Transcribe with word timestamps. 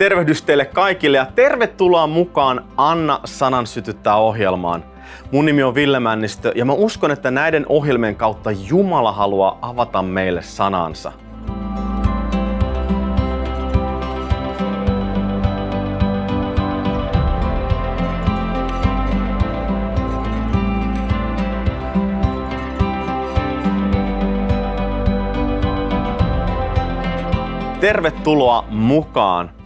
tervehdys 0.00 0.42
teille 0.42 0.64
kaikille 0.64 1.18
ja 1.18 1.26
tervetuloa 1.26 2.06
mukaan 2.06 2.64
Anna 2.76 3.20
sanan 3.24 3.66
sytyttää 3.66 4.16
ohjelmaan. 4.16 4.84
Mun 5.32 5.46
nimi 5.46 5.62
on 5.62 5.74
Ville 5.74 6.00
Männistö 6.00 6.52
ja 6.54 6.64
mä 6.64 6.72
uskon, 6.72 7.10
että 7.10 7.30
näiden 7.30 7.66
ohjelmien 7.68 8.16
kautta 8.16 8.50
Jumala 8.50 9.12
haluaa 9.12 9.58
avata 9.62 10.02
meille 10.02 10.42
sanansa. 10.42 11.12
Tervetuloa 27.80 28.64
mukaan. 28.70 29.59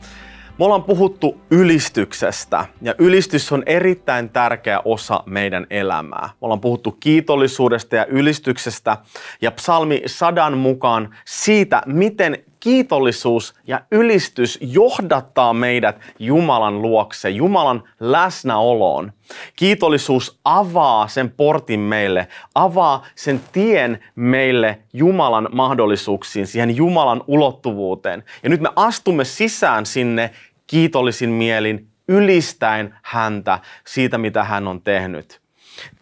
Me 0.58 0.64
ollaan 0.64 0.84
puhuttu 0.84 1.40
ylistyksestä 1.50 2.66
ja 2.82 2.94
ylistys 2.98 3.52
on 3.52 3.62
erittäin 3.66 4.30
tärkeä 4.30 4.80
osa 4.84 5.22
meidän 5.26 5.66
elämää. 5.70 6.26
Me 6.26 6.38
ollaan 6.40 6.60
puhuttu 6.60 6.92
kiitollisuudesta 6.92 7.96
ja 7.96 8.06
ylistyksestä 8.06 8.96
ja 9.40 9.50
psalmi 9.50 10.02
sadan 10.06 10.58
mukaan 10.58 11.14
siitä, 11.24 11.82
miten 11.86 12.44
kiitollisuus 12.64 13.54
ja 13.66 13.80
ylistys 13.90 14.58
johdattaa 14.60 15.54
meidät 15.54 16.00
Jumalan 16.18 16.82
luokse, 16.82 17.30
Jumalan 17.30 17.82
läsnäoloon. 18.00 19.12
Kiitollisuus 19.56 20.40
avaa 20.44 21.08
sen 21.08 21.30
portin 21.30 21.80
meille, 21.80 22.28
avaa 22.54 23.06
sen 23.14 23.40
tien 23.52 24.04
meille 24.14 24.78
Jumalan 24.92 25.48
mahdollisuuksiin, 25.52 26.46
siihen 26.46 26.76
Jumalan 26.76 27.22
ulottuvuuteen. 27.26 28.24
Ja 28.42 28.50
nyt 28.50 28.60
me 28.60 28.68
astumme 28.76 29.24
sisään 29.24 29.86
sinne 29.86 30.30
kiitollisin 30.66 31.30
mielin, 31.30 31.88
ylistäen 32.08 32.94
häntä 33.02 33.58
siitä, 33.86 34.18
mitä 34.18 34.44
hän 34.44 34.68
on 34.68 34.82
tehnyt. 34.82 35.43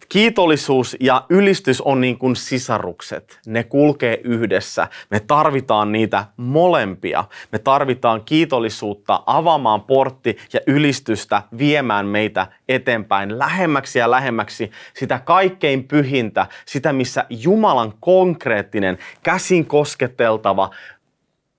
Kiitollisuus 0.09 0.97
ja 0.99 1.25
ylistys 1.29 1.81
on 1.81 2.01
niin 2.01 2.17
kuin 2.17 2.35
sisarukset. 2.35 3.39
Ne 3.45 3.63
kulkee 3.63 4.21
yhdessä. 4.23 4.87
Me 5.09 5.19
tarvitaan 5.19 5.91
niitä 5.91 6.25
molempia. 6.37 7.23
Me 7.51 7.59
tarvitaan 7.59 8.23
kiitollisuutta 8.25 9.23
avaamaan 9.25 9.81
portti 9.81 10.37
ja 10.53 10.59
ylistystä 10.67 11.41
viemään 11.57 12.05
meitä 12.05 12.47
eteenpäin 12.69 13.39
lähemmäksi 13.39 13.99
ja 13.99 14.11
lähemmäksi 14.11 14.71
sitä 14.93 15.19
kaikkein 15.19 15.87
pyhintä, 15.87 16.47
sitä 16.65 16.93
missä 16.93 17.25
Jumalan 17.29 17.93
konkreettinen, 17.99 18.97
käsin 19.23 19.65
kosketeltava 19.65 20.69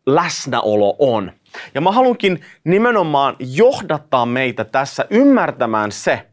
läsnäolo 0.07 0.97
on. 0.99 1.33
Ja 1.75 1.81
mä 1.81 1.93
haluankin 1.93 2.41
nimenomaan 2.65 3.37
johdattaa 3.39 4.27
meitä 4.27 4.65
tässä 4.65 5.07
ymmärtämään 5.11 5.93
se, 5.93 6.27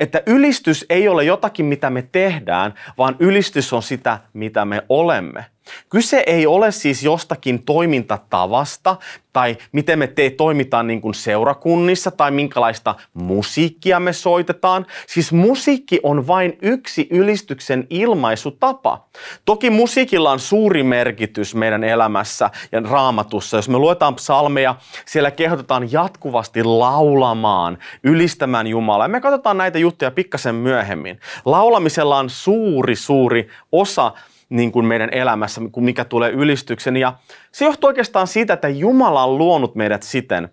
että 0.00 0.22
ylistys 0.26 0.86
ei 0.88 1.08
ole 1.08 1.24
jotakin, 1.24 1.66
mitä 1.66 1.90
me 1.90 2.02
tehdään, 2.12 2.74
vaan 2.98 3.16
ylistys 3.18 3.72
on 3.72 3.82
sitä, 3.82 4.18
mitä 4.32 4.64
me 4.64 4.82
olemme. 4.88 5.53
Kyse 5.88 6.22
ei 6.26 6.46
ole 6.46 6.72
siis 6.72 7.02
jostakin 7.02 7.64
toimintatavasta 7.64 8.96
tai 9.32 9.56
miten 9.72 9.98
me 9.98 10.06
te 10.06 10.30
toimitaan 10.30 10.86
niin 10.86 11.00
kuin 11.00 11.14
seurakunnissa 11.14 12.10
tai 12.10 12.30
minkälaista 12.30 12.94
musiikkia 13.14 14.00
me 14.00 14.12
soitetaan. 14.12 14.86
Siis 15.06 15.32
musiikki 15.32 16.00
on 16.02 16.26
vain 16.26 16.58
yksi 16.62 17.08
ylistyksen 17.10 17.86
ilmaisutapa. 17.90 19.08
Toki 19.44 19.70
musiikilla 19.70 20.30
on 20.30 20.40
suuri 20.40 20.82
merkitys 20.82 21.54
meidän 21.54 21.84
elämässä 21.84 22.50
ja 22.72 22.80
raamatussa. 22.80 23.56
Jos 23.56 23.68
me 23.68 23.78
luetaan 23.78 24.14
psalmeja, 24.14 24.74
siellä 25.06 25.30
kehotetaan 25.30 25.92
jatkuvasti 25.92 26.64
laulamaan, 26.64 27.78
ylistämään 28.04 28.66
Jumalaa. 28.66 29.08
Me 29.08 29.20
katsotaan 29.20 29.58
näitä 29.58 29.78
juttuja 29.78 30.10
pikkasen 30.10 30.54
myöhemmin. 30.54 31.20
Laulamisella 31.44 32.18
on 32.18 32.30
suuri, 32.30 32.96
suuri 32.96 33.48
osa 33.72 34.12
niin 34.54 34.72
kuin 34.72 34.86
meidän 34.86 35.08
elämässä, 35.12 35.60
mikä 35.76 36.04
tulee 36.04 36.30
ylistyksen. 36.30 36.96
Ja 36.96 37.12
se 37.52 37.64
johtuu 37.64 37.88
oikeastaan 37.88 38.26
siitä, 38.26 38.54
että 38.54 38.68
Jumala 38.68 39.24
on 39.24 39.38
luonut 39.38 39.74
meidät 39.74 40.02
siten, 40.02 40.48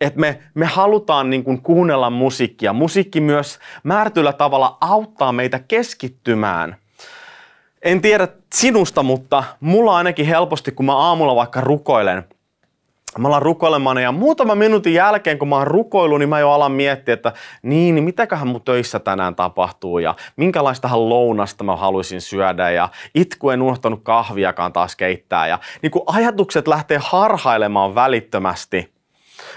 että 0.00 0.20
me, 0.20 0.38
me 0.54 0.66
halutaan 0.66 1.30
niin 1.30 1.44
kuin 1.44 1.62
kuunnella 1.62 2.10
musiikkia. 2.10 2.72
Musiikki 2.72 3.20
myös 3.20 3.58
määrätyllä 3.82 4.32
tavalla 4.32 4.76
auttaa 4.80 5.32
meitä 5.32 5.58
keskittymään. 5.58 6.76
En 7.82 8.00
tiedä 8.00 8.28
sinusta, 8.54 9.02
mutta 9.02 9.44
mulla 9.60 9.96
ainakin 9.96 10.26
helposti, 10.26 10.72
kun 10.72 10.86
mä 10.86 10.96
aamulla 10.96 11.36
vaikka 11.36 11.60
rukoilen– 11.60 12.24
Mä 13.18 13.28
alan 13.28 13.42
rukoilemaan 13.42 14.02
ja 14.02 14.12
muutama 14.12 14.54
minuutin 14.54 14.94
jälkeen, 14.94 15.38
kun 15.38 15.48
mä 15.48 15.56
oon 15.56 15.66
rukoillut, 15.66 16.18
niin 16.18 16.28
mä 16.28 16.40
jo 16.40 16.50
alan 16.50 16.72
miettiä, 16.72 17.14
että 17.14 17.32
niin, 17.62 17.94
niin 17.94 18.04
mitäköhän 18.04 18.48
mun 18.48 18.62
töissä 18.62 18.98
tänään 18.98 19.34
tapahtuu 19.34 19.98
ja 19.98 20.14
minkälaistahan 20.36 21.08
lounasta 21.08 21.64
mä 21.64 21.76
haluaisin 21.76 22.20
syödä 22.20 22.70
ja 22.70 22.88
itku 23.14 23.50
en 23.50 23.62
unohtanut 23.62 24.00
kahviakaan 24.02 24.72
taas 24.72 24.96
keittää 24.96 25.46
ja 25.46 25.58
niin 25.82 25.90
kun 25.90 26.02
ajatukset 26.06 26.68
lähtee 26.68 26.98
harhailemaan 27.02 27.94
välittömästi. 27.94 28.92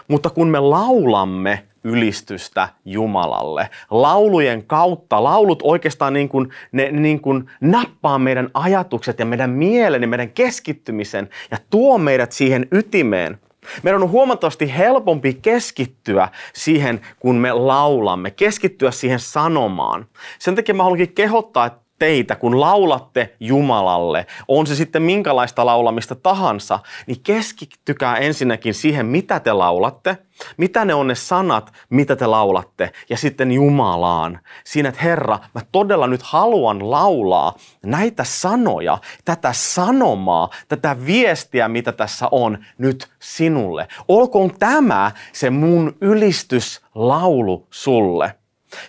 Mutta 0.07 0.29
kun 0.29 0.47
me 0.47 0.59
laulamme 0.59 1.63
ylistystä 1.83 2.69
Jumalalle. 2.85 3.69
Laulujen 3.91 4.65
kautta, 4.65 5.23
laulut 5.23 5.59
oikeastaan 5.63 6.13
niin 6.13 6.29
kuin, 6.29 6.49
ne 6.71 6.91
niin 6.91 7.21
kuin 7.21 7.51
nappaa 7.61 8.19
meidän 8.19 8.49
ajatukset 8.53 9.19
ja 9.19 9.25
meidän 9.25 9.49
mielen 9.49 10.01
ja 10.01 10.07
meidän 10.07 10.29
keskittymisen 10.29 11.29
ja 11.51 11.57
tuo 11.69 11.97
meidät 11.97 12.31
siihen 12.31 12.67
ytimeen. 12.71 13.39
Meidän 13.83 14.03
on 14.03 14.09
huomattavasti 14.09 14.77
helpompi 14.77 15.33
keskittyä 15.33 16.29
siihen, 16.53 17.01
kun 17.19 17.35
me 17.35 17.53
laulamme, 17.53 18.31
keskittyä 18.31 18.91
siihen 18.91 19.19
sanomaan. 19.19 20.05
Sen 20.39 20.55
takia 20.55 20.75
mä 20.75 20.83
haluankin 20.83 21.13
kehottaa, 21.13 21.65
että 21.65 21.88
teitä, 21.99 22.35
kun 22.35 22.59
laulatte 22.59 23.35
Jumalalle, 23.39 24.25
on 24.47 24.67
se 24.67 24.75
sitten 24.75 25.01
minkälaista 25.01 25.65
laulamista 25.65 26.15
tahansa, 26.15 26.79
niin 27.07 27.23
keskittykää 27.23 28.17
ensinnäkin 28.17 28.73
siihen, 28.73 29.05
mitä 29.05 29.39
te 29.39 29.53
laulatte, 29.53 30.17
mitä 30.57 30.85
ne 30.85 30.93
on 30.93 31.07
ne 31.07 31.15
sanat, 31.15 31.73
mitä 31.89 32.15
te 32.15 32.27
laulatte, 32.27 32.91
ja 33.09 33.17
sitten 33.17 33.51
Jumalaan. 33.51 34.39
Siinä, 34.65 34.89
että 34.89 35.01
Herra, 35.01 35.39
mä 35.55 35.61
todella 35.71 36.07
nyt 36.07 36.21
haluan 36.23 36.91
laulaa 36.91 37.55
näitä 37.85 38.23
sanoja, 38.23 38.97
tätä 39.25 39.53
sanomaa, 39.53 40.49
tätä 40.67 41.05
viestiä, 41.05 41.67
mitä 41.67 41.91
tässä 41.91 42.27
on 42.31 42.57
nyt 42.77 43.07
sinulle. 43.19 43.87
Olkoon 44.07 44.51
tämä 44.59 45.11
se 45.33 45.49
mun 45.49 45.97
ylistyslaulu 46.01 47.67
sulle. 47.69 48.38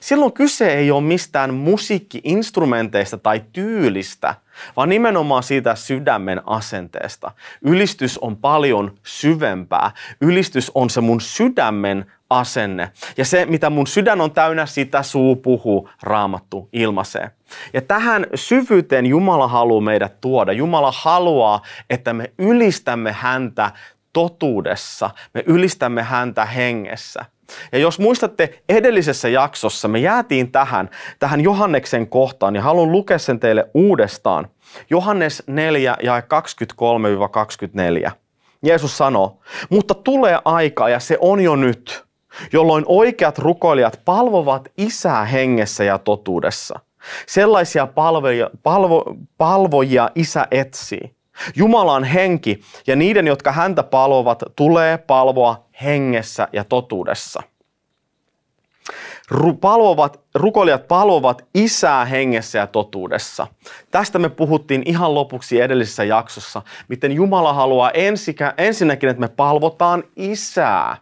Silloin 0.01 0.33
kyse 0.33 0.75
ei 0.75 0.91
ole 0.91 1.03
mistään 1.03 1.55
musiikkiinstrumenteista 1.55 3.19
tai 3.19 3.43
tyylistä, 3.53 4.35
vaan 4.77 4.89
nimenomaan 4.89 5.43
siitä 5.43 5.75
sydämen 5.75 6.43
asenteesta. 6.47 7.31
Ylistys 7.63 8.19
on 8.19 8.37
paljon 8.37 8.95
syvempää. 9.07 9.91
Ylistys 10.21 10.71
on 10.75 10.91
se 10.91 11.01
mun 11.01 11.21
sydämen 11.21 12.13
asenne. 12.31 12.93
Ja 13.17 13.25
se, 13.25 13.47
mitä 13.47 13.71
mun 13.71 13.87
sydän 13.87 14.21
on 14.21 14.31
täynnä, 14.31 14.67
sitä 14.67 15.03
suu 15.03 15.37
puhuu, 15.37 15.91
raamattu 16.03 16.69
ilmaisee. 16.73 17.31
Ja 17.73 17.81
tähän 17.81 18.27
syvyyteen 18.35 19.07
Jumala 19.07 19.49
haluaa 19.49 19.81
meidät 19.81 20.21
tuoda. 20.21 20.53
Jumala 20.53 20.93
haluaa, 20.97 21.62
että 21.91 22.12
me 22.12 22.33
ylistämme 22.39 23.12
häntä 23.12 23.71
totuudessa. 24.12 25.11
Me 25.35 25.45
ylistämme 25.47 26.03
häntä 26.03 26.45
hengessä. 26.45 27.25
Ja 27.72 27.78
jos 27.78 27.99
muistatte 27.99 28.62
edellisessä 28.69 29.28
jaksossa, 29.28 29.88
me 29.88 29.99
jäätiin 29.99 30.53
tähän, 30.53 30.91
tähän 31.19 31.41
Johanneksen 31.41 32.09
kohtaan 32.09 32.56
ja 32.56 32.62
haluan 32.62 32.93
lukea 32.93 33.19
sen 33.19 33.41
teille 33.41 33.71
uudestaan. 33.75 34.49
Johannes 34.91 35.43
4 35.47 35.97
ja 36.03 36.21
23-24. 38.09 38.11
Jeesus 38.62 38.99
sanoo, 38.99 39.38
mutta 39.71 39.94
tulee 39.94 40.38
aika 40.44 40.88
ja 40.88 41.00
se 41.00 41.19
on 41.21 41.41
jo 41.41 41.56
nyt, 41.56 42.05
jolloin 42.52 42.85
oikeat 42.87 43.38
rukoilijat 43.38 44.00
palvovat 44.05 44.69
isää 44.76 45.25
hengessä 45.25 45.85
ja 45.85 45.99
totuudessa. 45.99 46.81
Sellaisia 47.26 47.87
palvoja, 47.87 48.50
palvo, 48.62 49.17
palvojia 49.38 50.11
isä 50.14 50.47
etsii. 50.50 51.19
Jumala 51.56 51.92
on 51.92 52.04
henki 52.04 52.60
ja 52.87 52.96
niiden, 52.96 53.26
jotka 53.26 53.52
häntä 53.52 53.82
palvovat, 53.82 54.42
tulee 54.56 54.98
palvoa 54.98 55.64
hengessä 55.82 56.48
ja 56.52 56.64
totuudessa. 56.64 57.42
Palvovat, 59.60 60.20
rukoilijat 60.34 60.88
palvovat 60.88 61.44
isää 61.54 62.04
hengessä 62.04 62.58
ja 62.58 62.66
totuudessa. 62.66 63.46
Tästä 63.90 64.19
me 64.19 64.28
puhuttiin 64.28 64.82
ihan 64.87 65.14
lopuksi 65.14 65.60
edellisessä 65.60 66.04
jaksossa, 66.04 66.62
miten 66.88 67.12
Jumala 67.12 67.52
haluaa 67.52 67.90
ensikä, 67.90 68.54
ensinnäkin, 68.58 69.08
että 69.08 69.20
me 69.20 69.28
palvotaan 69.28 70.04
isää. 70.16 70.96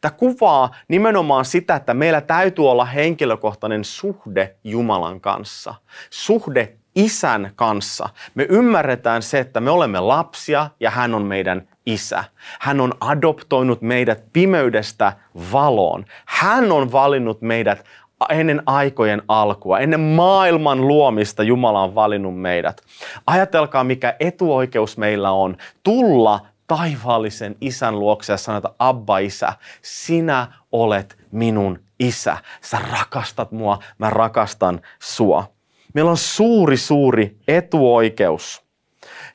Tämä 0.00 0.12
kuvaa 0.12 0.74
nimenomaan 0.88 1.44
sitä, 1.44 1.76
että 1.76 1.94
meillä 1.94 2.20
täytyy 2.20 2.70
olla 2.70 2.84
henkilökohtainen 2.84 3.84
suhde 3.84 4.56
Jumalan 4.64 5.20
kanssa. 5.20 5.74
Suhde 6.10 6.76
isän 6.94 7.52
kanssa. 7.56 8.08
Me 8.34 8.46
ymmärretään 8.48 9.22
se, 9.22 9.38
että 9.38 9.60
me 9.60 9.70
olemme 9.70 10.00
lapsia 10.00 10.70
ja 10.80 10.90
hän 10.90 11.14
on 11.14 11.22
meidän 11.22 11.68
isä. 11.86 12.24
Hän 12.60 12.80
on 12.80 12.92
adoptoinut 13.00 13.82
meidät 13.82 14.24
pimeydestä 14.32 15.12
valoon. 15.52 16.04
Hän 16.26 16.72
on 16.72 16.92
valinnut 16.92 17.42
meidät 17.42 17.84
ennen 18.28 18.62
aikojen 18.66 19.22
alkua, 19.28 19.78
ennen 19.78 20.00
maailman 20.00 20.88
luomista 20.88 21.42
Jumala 21.42 21.82
on 21.82 21.94
valinnut 21.94 22.40
meidät. 22.40 22.82
Ajatelkaa, 23.26 23.84
mikä 23.84 24.16
etuoikeus 24.20 24.98
meillä 24.98 25.30
on 25.30 25.56
tulla 25.82 26.40
taivaallisen 26.66 27.56
isän 27.60 27.98
luokse 27.98 28.32
ja 28.32 28.36
sanota, 28.36 28.74
Abba 28.78 29.18
isä, 29.18 29.52
sinä 29.82 30.52
olet 30.72 31.18
minun 31.32 31.80
isä. 32.00 32.36
Sä 32.60 32.78
rakastat 32.92 33.52
mua, 33.52 33.78
mä 33.98 34.10
rakastan 34.10 34.80
sua. 35.02 35.51
Meillä 35.94 36.10
on 36.10 36.16
suuri, 36.16 36.76
suuri 36.76 37.36
etuoikeus. 37.48 38.62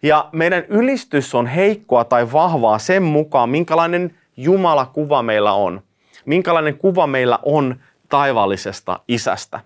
Ja 0.03 0.29
meidän 0.31 0.65
ylistys 0.65 1.35
on 1.35 1.47
heikkoa 1.47 2.03
tai 2.03 2.31
vahvaa 2.31 2.79
sen 2.79 3.03
mukaan, 3.03 3.49
minkälainen 3.49 4.15
Jumala 4.37 4.85
kuva 4.85 5.23
meillä 5.23 5.53
on. 5.53 5.81
Minkälainen 6.25 6.77
kuva 6.77 7.07
meillä 7.07 7.39
on 7.43 7.75
taivaallisesta 8.09 8.99
isästä. 9.07 9.59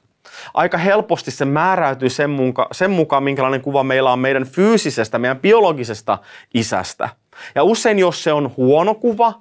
Aika 0.53 0.77
helposti 0.77 1.31
se 1.31 1.45
määräytyy 1.45 2.09
sen, 2.09 2.29
muka, 2.29 2.67
sen 2.71 2.91
mukaan, 2.91 3.23
minkälainen 3.23 3.61
kuva 3.61 3.83
meillä 3.83 4.11
on 4.11 4.19
meidän 4.19 4.43
fyysisestä, 4.43 5.19
meidän 5.19 5.39
biologisesta 5.39 6.17
isästä. 6.53 7.09
Ja 7.55 7.63
usein, 7.63 7.99
jos 7.99 8.23
se 8.23 8.33
on 8.33 8.51
huono 8.57 8.95
kuva, 8.95 9.33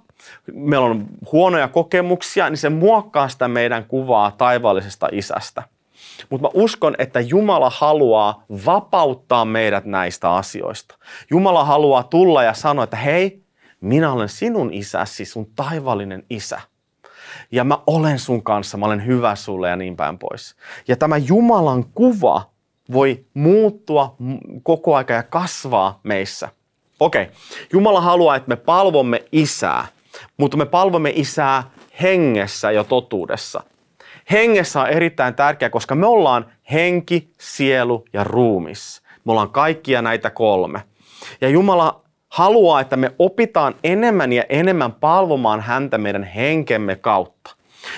meillä 0.52 0.86
on 0.86 1.06
huonoja 1.32 1.68
kokemuksia, 1.68 2.50
niin 2.50 2.58
se 2.58 2.68
muokkaa 2.68 3.28
sitä 3.28 3.48
meidän 3.48 3.84
kuvaa 3.84 4.30
taivaallisesta 4.30 5.08
isästä. 5.12 5.62
Mutta 6.30 6.46
mä 6.46 6.50
uskon, 6.54 6.94
että 6.98 7.20
Jumala 7.20 7.70
haluaa 7.70 8.44
vapauttaa 8.66 9.44
meidät 9.44 9.84
näistä 9.84 10.32
asioista. 10.32 10.98
Jumala 11.30 11.64
haluaa 11.64 12.02
tulla 12.02 12.42
ja 12.42 12.54
sanoa, 12.54 12.84
että 12.84 12.96
hei, 12.96 13.42
minä 13.80 14.12
olen 14.12 14.28
sinun 14.28 14.72
isäsi, 14.72 15.24
sun 15.24 15.46
taivallinen 15.56 16.22
isä. 16.30 16.60
Ja 17.52 17.64
mä 17.64 17.78
olen 17.86 18.18
sun 18.18 18.42
kanssa, 18.42 18.78
mä 18.78 18.86
olen 18.86 19.06
hyvä 19.06 19.34
sulle 19.34 19.68
ja 19.68 19.76
niin 19.76 19.96
päin 19.96 20.18
pois. 20.18 20.56
Ja 20.88 20.96
tämä 20.96 21.16
Jumalan 21.16 21.84
kuva 21.84 22.50
voi 22.92 23.24
muuttua 23.34 24.16
koko 24.62 24.96
aika 24.96 25.12
ja 25.12 25.22
kasvaa 25.22 26.00
meissä. 26.02 26.48
Okei, 27.00 27.22
okay. 27.22 27.34
Jumala 27.72 28.00
haluaa, 28.00 28.36
että 28.36 28.48
me 28.48 28.56
palvomme 28.56 29.24
isää, 29.32 29.86
mutta 30.36 30.56
me 30.56 30.66
palvomme 30.66 31.12
isää 31.14 31.70
hengessä 32.02 32.70
ja 32.70 32.84
totuudessa 32.84 33.62
hengessä 34.30 34.80
on 34.80 34.88
erittäin 34.88 35.34
tärkeä, 35.34 35.70
koska 35.70 35.94
me 35.94 36.06
ollaan 36.06 36.46
henki, 36.72 37.30
sielu 37.40 38.04
ja 38.12 38.24
ruumis. 38.24 39.02
Me 39.24 39.32
ollaan 39.32 39.50
kaikkia 39.50 40.02
näitä 40.02 40.30
kolme. 40.30 40.82
Ja 41.40 41.48
Jumala 41.48 42.00
haluaa, 42.28 42.80
että 42.80 42.96
me 42.96 43.12
opitaan 43.18 43.74
enemmän 43.84 44.32
ja 44.32 44.44
enemmän 44.48 44.92
palvomaan 44.92 45.60
häntä 45.60 45.98
meidän 45.98 46.24
henkemme 46.24 46.96
kautta. 46.96 47.56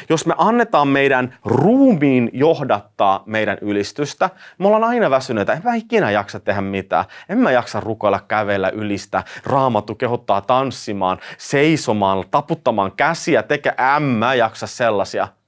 Jos 0.08 0.26
me 0.26 0.34
annetaan 0.38 0.88
meidän 0.88 1.38
ruumiin 1.44 2.30
johdattaa 2.32 3.22
meidän 3.26 3.58
ylistystä, 3.60 4.30
me 4.58 4.66
ollaan 4.66 4.84
aina 4.84 5.10
väsyneitä. 5.10 5.52
En 5.52 5.60
mä 5.64 5.74
ikinä 5.74 6.10
jaksa 6.10 6.40
tehdä 6.40 6.60
mitään. 6.60 7.04
En 7.28 7.38
mä 7.38 7.50
jaksa 7.50 7.80
rukoilla, 7.80 8.20
kävellä, 8.28 8.68
ylistä. 8.68 9.24
Raamattu 9.44 9.94
kehottaa 9.94 10.40
tanssimaan, 10.40 11.18
seisomaan, 11.38 12.24
taputtamaan 12.30 12.92
käsiä, 12.92 13.42
tekee 13.42 13.74
ämmä 13.96 14.34
jaksa 14.34 14.66
sellaisia– 14.66 15.28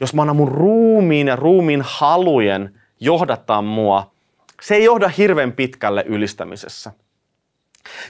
jos 0.00 0.14
mä 0.14 0.22
annan 0.22 0.36
mun 0.36 0.52
ruumiin 0.52 1.26
ja 1.26 1.36
ruumiin 1.36 1.82
halujen 1.84 2.74
johdattaa 3.00 3.62
mua, 3.62 4.10
se 4.62 4.74
ei 4.74 4.84
johda 4.84 5.08
hirveän 5.08 5.52
pitkälle 5.52 6.04
ylistämisessä. 6.06 6.92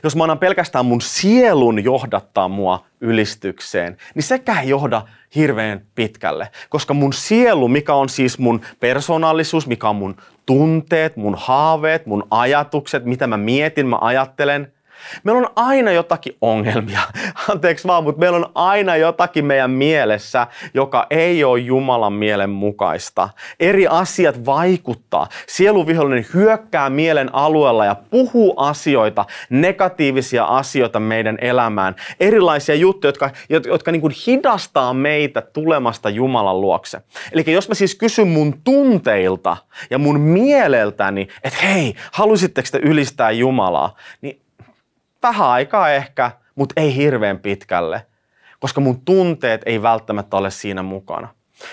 Jos 0.03 0.17
mä 0.17 0.25
annan 0.25 0.39
pelkästään 0.39 0.87
mun 0.87 1.01
sielun 1.01 1.85
johdattaa 1.85 2.49
mua 2.49 2.85
ylistykseen, 3.01 3.97
niin 4.15 4.23
sekään 4.23 4.63
ei 4.63 4.69
johda 4.69 5.03
hirveän 5.35 5.87
pitkälle. 5.95 6.49
Koska 6.69 6.95
mun 6.95 7.13
sielu, 7.13 7.69
mikä 7.69 7.95
on 7.95 8.09
siis 8.09 8.39
mun 8.39 8.61
persoonallisuus, 8.81 9.67
mikä 9.67 9.89
on 9.89 9.97
mun 9.97 10.17
tunteet, 10.47 11.17
mun 11.17 11.35
haaveet, 11.39 12.07
mun 12.07 12.27
ajatukset, 12.31 13.05
mitä 13.05 13.27
mä 13.27 13.37
mietin, 13.37 13.87
mä 13.87 13.99
ajattelen, 14.01 14.73
Meillä 15.25 15.39
on 15.39 15.53
aina 15.57 15.93
jotakin 15.93 16.37
ongelmia, 16.41 17.01
anteeksi 17.53 17.89
vaan, 17.89 18.05
mutta 18.05 18.21
meillä 18.21 18.37
on 18.37 18.51
aina 18.55 18.97
jotakin 18.97 19.45
meidän 19.45 19.71
mielessä, 19.71 20.47
joka 20.75 21.07
ei 21.11 21.45
ole 21.45 21.59
Jumalan 21.59 22.13
mielen 22.13 22.51
mukaista. 22.51 23.29
Eri 23.61 23.87
asiat 23.87 24.47
vaikuttaa. 24.47 25.29
Sieluvihollinen 25.47 26.27
hyökkää 26.35 26.91
mielen 26.91 27.35
alueella 27.35 27.85
ja 27.85 27.95
puhuu 28.11 28.55
asioita, 28.57 29.25
negatiivisia 29.51 30.45
asioita 30.45 31.01
meidän 31.01 31.39
elämään. 31.41 31.97
Erilaisia 32.21 32.75
juttuja, 32.75 33.09
jotka, 33.09 33.31
jotka 33.67 33.93
niin 33.93 34.01
kuin 34.01 34.15
hidastaa 34.27 34.95
meitä 34.95 35.41
tulemasta 35.41 36.11
Jumalan 36.11 36.61
luokse. 36.61 37.01
Eli 37.33 37.45
jos 37.47 37.69
mä 37.69 37.75
siis 37.75 37.95
kysyn 37.95 38.29
mun 38.29 38.61
tunteilta 38.65 39.57
ja 39.91 39.99
mun 39.99 40.21
mieleltäni, 40.21 41.29
että 41.45 41.59
hei, 41.67 41.95
halusitteko 42.13 42.69
te 42.73 42.79
ylistää 42.79 43.31
Jumalaa, 43.31 43.97
niin 44.21 44.46
vähän 45.23 45.49
aikaa 45.49 45.91
ehkä, 45.91 46.31
mutta 46.55 46.81
ei 46.81 46.97
hirveän 46.97 47.39
pitkälle, 47.39 48.07
koska 48.61 48.81
mun 48.81 49.01
tunteet 49.01 49.63
ei 49.67 49.83
välttämättä 49.83 50.37
ole 50.37 50.51
siinä 50.51 50.83
mukana. 50.83 51.29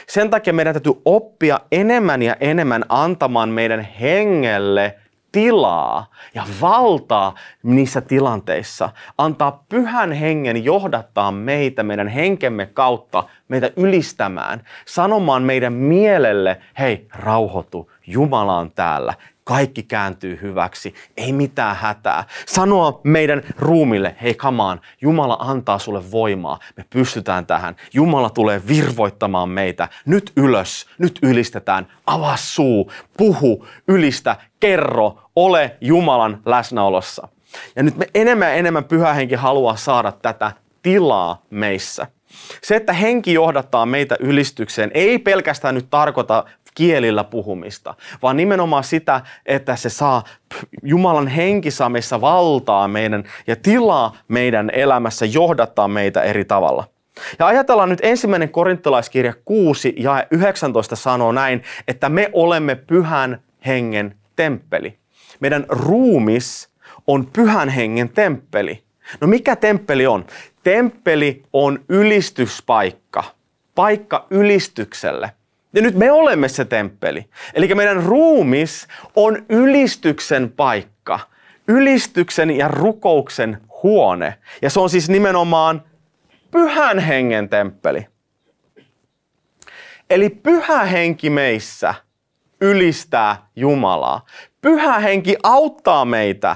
Sen 0.07 0.29
takia 0.29 0.53
meidän 0.53 0.73
täytyy 0.73 0.93
oppia 1.05 1.59
enemmän 1.71 2.21
ja 2.21 2.35
enemmän 2.39 2.85
antamaan 2.89 3.49
meidän 3.49 3.81
hengelle 3.81 4.95
tilaa 5.31 6.11
ja 6.35 6.43
valtaa 6.61 7.35
niissä 7.63 8.01
tilanteissa. 8.01 8.89
Antaa 9.17 9.63
pyhän 9.69 10.11
hengen 10.11 10.63
johdattaa 10.63 11.31
meitä 11.31 11.83
meidän 11.83 12.07
henkemme 12.07 12.65
kautta, 12.65 13.23
meitä 13.47 13.71
ylistämään, 13.75 14.63
sanomaan 14.85 15.43
meidän 15.43 15.73
mielelle, 15.73 16.61
hei, 16.79 17.07
rauhoitu, 17.15 17.91
Jumala 18.07 18.57
on 18.57 18.71
täällä 18.71 19.13
kaikki 19.43 19.83
kääntyy 19.83 20.39
hyväksi, 20.41 20.93
ei 21.17 21.33
mitään 21.33 21.75
hätää. 21.75 22.23
Sanoa 22.45 23.01
meidän 23.03 23.41
ruumille, 23.59 24.15
hei 24.21 24.33
kamaan, 24.33 24.81
Jumala 25.01 25.37
antaa 25.39 25.79
sulle 25.79 26.11
voimaa, 26.11 26.59
me 26.77 26.85
pystytään 26.89 27.45
tähän. 27.45 27.75
Jumala 27.93 28.29
tulee 28.29 28.61
virvoittamaan 28.67 29.49
meitä, 29.49 29.89
nyt 30.05 30.31
ylös, 30.37 30.85
nyt 30.97 31.19
ylistetään, 31.21 31.87
avaa 32.05 32.37
suu, 32.37 32.91
puhu, 33.17 33.67
ylistä, 33.87 34.35
kerro, 34.59 35.19
ole 35.35 35.77
Jumalan 35.81 36.41
läsnäolossa. 36.45 37.27
Ja 37.75 37.83
nyt 37.83 37.97
me 37.97 38.07
enemmän 38.15 38.47
ja 38.47 38.53
enemmän 38.53 38.83
pyhä 38.83 39.13
henki 39.13 39.35
haluaa 39.35 39.75
saada 39.75 40.11
tätä 40.11 40.51
tilaa 40.81 41.41
meissä. 41.49 42.07
Se, 42.61 42.75
että 42.75 42.93
henki 42.93 43.33
johdattaa 43.33 43.85
meitä 43.85 44.15
ylistykseen, 44.19 44.91
ei 44.93 45.19
pelkästään 45.19 45.75
nyt 45.75 45.88
tarkoita 45.89 46.45
kielillä 46.75 47.24
puhumista, 47.24 47.96
vaan 48.22 48.38
nimenomaan 48.38 48.84
sitä, 48.84 49.22
että 49.46 49.75
se 49.75 49.89
saa, 49.89 50.24
Jumalan 50.84 51.27
henki 51.27 51.72
saa 51.72 51.89
meissä 51.89 52.22
valtaa 52.22 52.88
meidän 52.88 53.24
ja 53.48 53.56
tilaa 53.56 54.18
meidän 54.27 54.70
elämässä 54.74 55.25
johdattaa 55.25 55.88
meitä 55.88 56.22
eri 56.22 56.46
tavalla. 56.46 56.88
Ja 57.39 57.48
ajatellaan 57.48 57.89
nyt 57.89 58.00
ensimmäinen 58.03 58.50
korintolaiskirja 58.50 59.34
6 59.46 59.94
ja 59.98 60.27
19 60.32 60.96
sanoo 60.96 61.32
näin, 61.32 61.63
että 61.88 62.10
me 62.10 62.30
olemme 62.34 62.75
pyhän 62.75 63.42
hengen 63.65 64.15
temppeli. 64.36 64.98
Meidän 65.39 65.65
ruumis 65.70 66.70
on 67.08 67.27
pyhän 67.34 67.70
hengen 67.70 68.10
temppeli. 68.10 68.84
No 69.22 69.27
mikä 69.27 69.56
temppeli 69.56 70.08
on? 70.08 70.25
Temppeli 70.63 71.44
on 71.53 71.80
ylistyspaikka, 71.89 73.24
paikka 73.75 74.27
ylistykselle– 74.30 75.32
ja 75.74 75.82
nyt 75.82 75.96
me 75.96 76.12
olemme 76.12 76.50
se 76.50 76.65
temppeli. 76.65 77.30
Eli 77.53 77.75
meidän 77.75 78.03
ruumis 78.03 78.88
on 79.15 79.46
ylistyksen 79.50 80.51
paikka, 80.51 81.20
ylistyksen 81.68 82.51
ja 82.51 82.68
rukouksen 82.68 83.58
huone. 83.84 84.38
Ja 84.62 84.70
se 84.70 84.80
on 84.80 84.89
siis 84.89 85.10
nimenomaan 85.10 85.84
pyhän 86.51 87.00
hengen 87.00 87.50
temppeli. 87.50 88.08
Eli 90.10 90.30
pyhä 90.30 90.84
henki 90.84 91.30
meissä 91.30 91.96
ylistää 92.62 93.48
Jumalaa. 93.56 94.25
Pyhä 94.62 95.00
henki 95.00 95.36
auttaa 95.44 96.06
meitä 96.06 96.56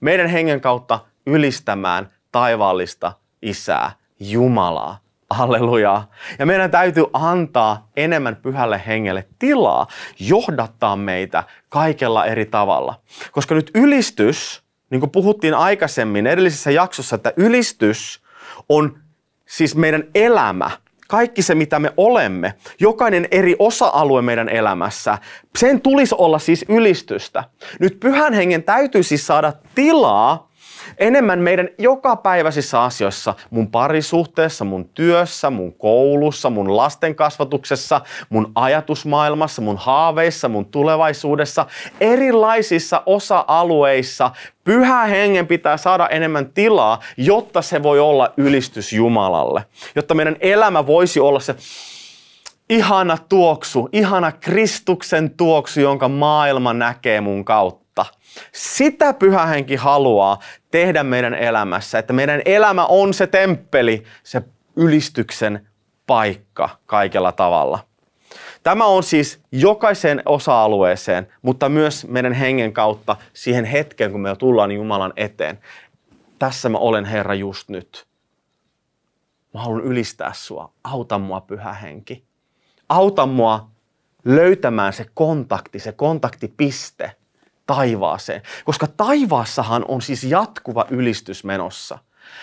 meidän 0.00 0.28
hengen 0.28 0.60
kautta 0.60 1.00
ylistämään 1.26 2.12
taivaallista 2.32 3.12
Isää, 3.42 3.92
Jumalaa. 4.20 5.07
Halleluja. 5.30 6.02
Ja 6.38 6.46
meidän 6.46 6.70
täytyy 6.70 7.04
antaa 7.12 7.88
enemmän 7.96 8.36
pyhälle 8.36 8.82
hengelle 8.86 9.26
tilaa 9.38 9.86
johdattaa 10.20 10.96
meitä 10.96 11.44
kaikella 11.68 12.26
eri 12.26 12.46
tavalla. 12.46 13.00
Koska 13.32 13.54
nyt 13.54 13.70
ylistys, 13.74 14.62
niin 14.90 15.00
kuin 15.00 15.10
puhuttiin 15.10 15.54
aikaisemmin 15.54 16.26
edellisessä 16.26 16.70
jaksossa, 16.70 17.16
että 17.16 17.32
ylistys 17.36 18.22
on 18.68 18.98
siis 19.46 19.76
meidän 19.76 20.04
elämä, 20.14 20.70
kaikki 21.08 21.42
se, 21.42 21.54
mitä 21.54 21.78
me 21.78 21.92
olemme, 21.96 22.54
jokainen 22.80 23.28
eri 23.30 23.56
osa-alue 23.58 24.22
meidän 24.22 24.48
elämässä, 24.48 25.18
sen 25.58 25.80
tulisi 25.80 26.14
olla 26.18 26.38
siis 26.38 26.64
ylistystä. 26.68 27.44
Nyt 27.80 28.00
pyhän 28.00 28.32
hengen 28.34 28.62
täytyy 28.62 29.02
siis 29.02 29.26
saada 29.26 29.52
tilaa 29.74 30.47
enemmän 30.98 31.38
meidän 31.38 31.68
jokapäiväisissä 31.78 32.82
asioissa, 32.82 33.34
mun 33.50 33.70
parisuhteessa, 33.70 34.64
mun 34.64 34.88
työssä, 34.88 35.50
mun 35.50 35.72
koulussa, 35.72 36.50
mun 36.50 36.76
lasten 36.76 37.14
kasvatuksessa, 37.14 38.00
mun 38.28 38.52
ajatusmaailmassa, 38.54 39.62
mun 39.62 39.76
haaveissa, 39.76 40.48
mun 40.48 40.66
tulevaisuudessa, 40.66 41.66
erilaisissa 42.00 43.02
osa-alueissa 43.06 44.30
Pyhä 44.64 45.04
hengen 45.06 45.46
pitää 45.46 45.76
saada 45.76 46.08
enemmän 46.08 46.52
tilaa, 46.52 47.00
jotta 47.16 47.62
se 47.62 47.82
voi 47.82 48.00
olla 48.00 48.32
ylistys 48.36 48.92
Jumalalle. 48.92 49.64
Jotta 49.96 50.14
meidän 50.14 50.36
elämä 50.40 50.86
voisi 50.86 51.20
olla 51.20 51.40
se 51.40 51.56
ihana 52.70 53.18
tuoksu, 53.28 53.88
ihana 53.92 54.32
Kristuksen 54.32 55.30
tuoksu, 55.30 55.80
jonka 55.80 56.08
maailma 56.08 56.72
näkee 56.72 57.20
mun 57.20 57.44
kautta. 57.44 57.87
Sitä 58.52 59.12
pyhä 59.12 59.46
henki 59.46 59.76
haluaa 59.76 60.38
tehdä 60.70 61.02
meidän 61.02 61.34
elämässä, 61.34 61.98
että 61.98 62.12
meidän 62.12 62.42
elämä 62.44 62.86
on 62.86 63.14
se 63.14 63.26
temppeli, 63.26 64.04
se 64.22 64.42
ylistyksen 64.76 65.68
paikka 66.06 66.68
kaikella 66.86 67.32
tavalla. 67.32 67.78
Tämä 68.62 68.84
on 68.84 69.02
siis 69.02 69.40
jokaiseen 69.52 70.22
osa-alueeseen, 70.26 71.28
mutta 71.42 71.68
myös 71.68 72.06
meidän 72.08 72.32
hengen 72.32 72.72
kautta 72.72 73.16
siihen 73.32 73.64
hetkeen, 73.64 74.12
kun 74.12 74.20
me 74.20 74.36
tullaan 74.36 74.72
Jumalan 74.72 75.12
eteen. 75.16 75.58
Tässä 76.38 76.68
mä 76.68 76.78
olen 76.78 77.04
Herra 77.04 77.34
just 77.34 77.68
nyt. 77.68 78.06
Mä 79.54 79.60
haluan 79.60 79.84
ylistää 79.84 80.32
sua. 80.34 80.72
Auta 80.84 81.18
mua, 81.18 81.40
pyhä 81.40 81.72
henki. 81.72 82.24
Auta 82.88 83.26
mua 83.26 83.70
löytämään 84.24 84.92
se 84.92 85.06
kontakti, 85.14 85.78
se 85.78 85.92
kontaktipiste 85.92 87.12
taivaaseen. 87.68 88.42
Koska 88.64 88.86
taivaassahan 88.86 89.84
on 89.88 90.02
siis 90.02 90.24
jatkuva 90.24 90.86
ylistys 90.90 91.44
menossa. 91.44 91.98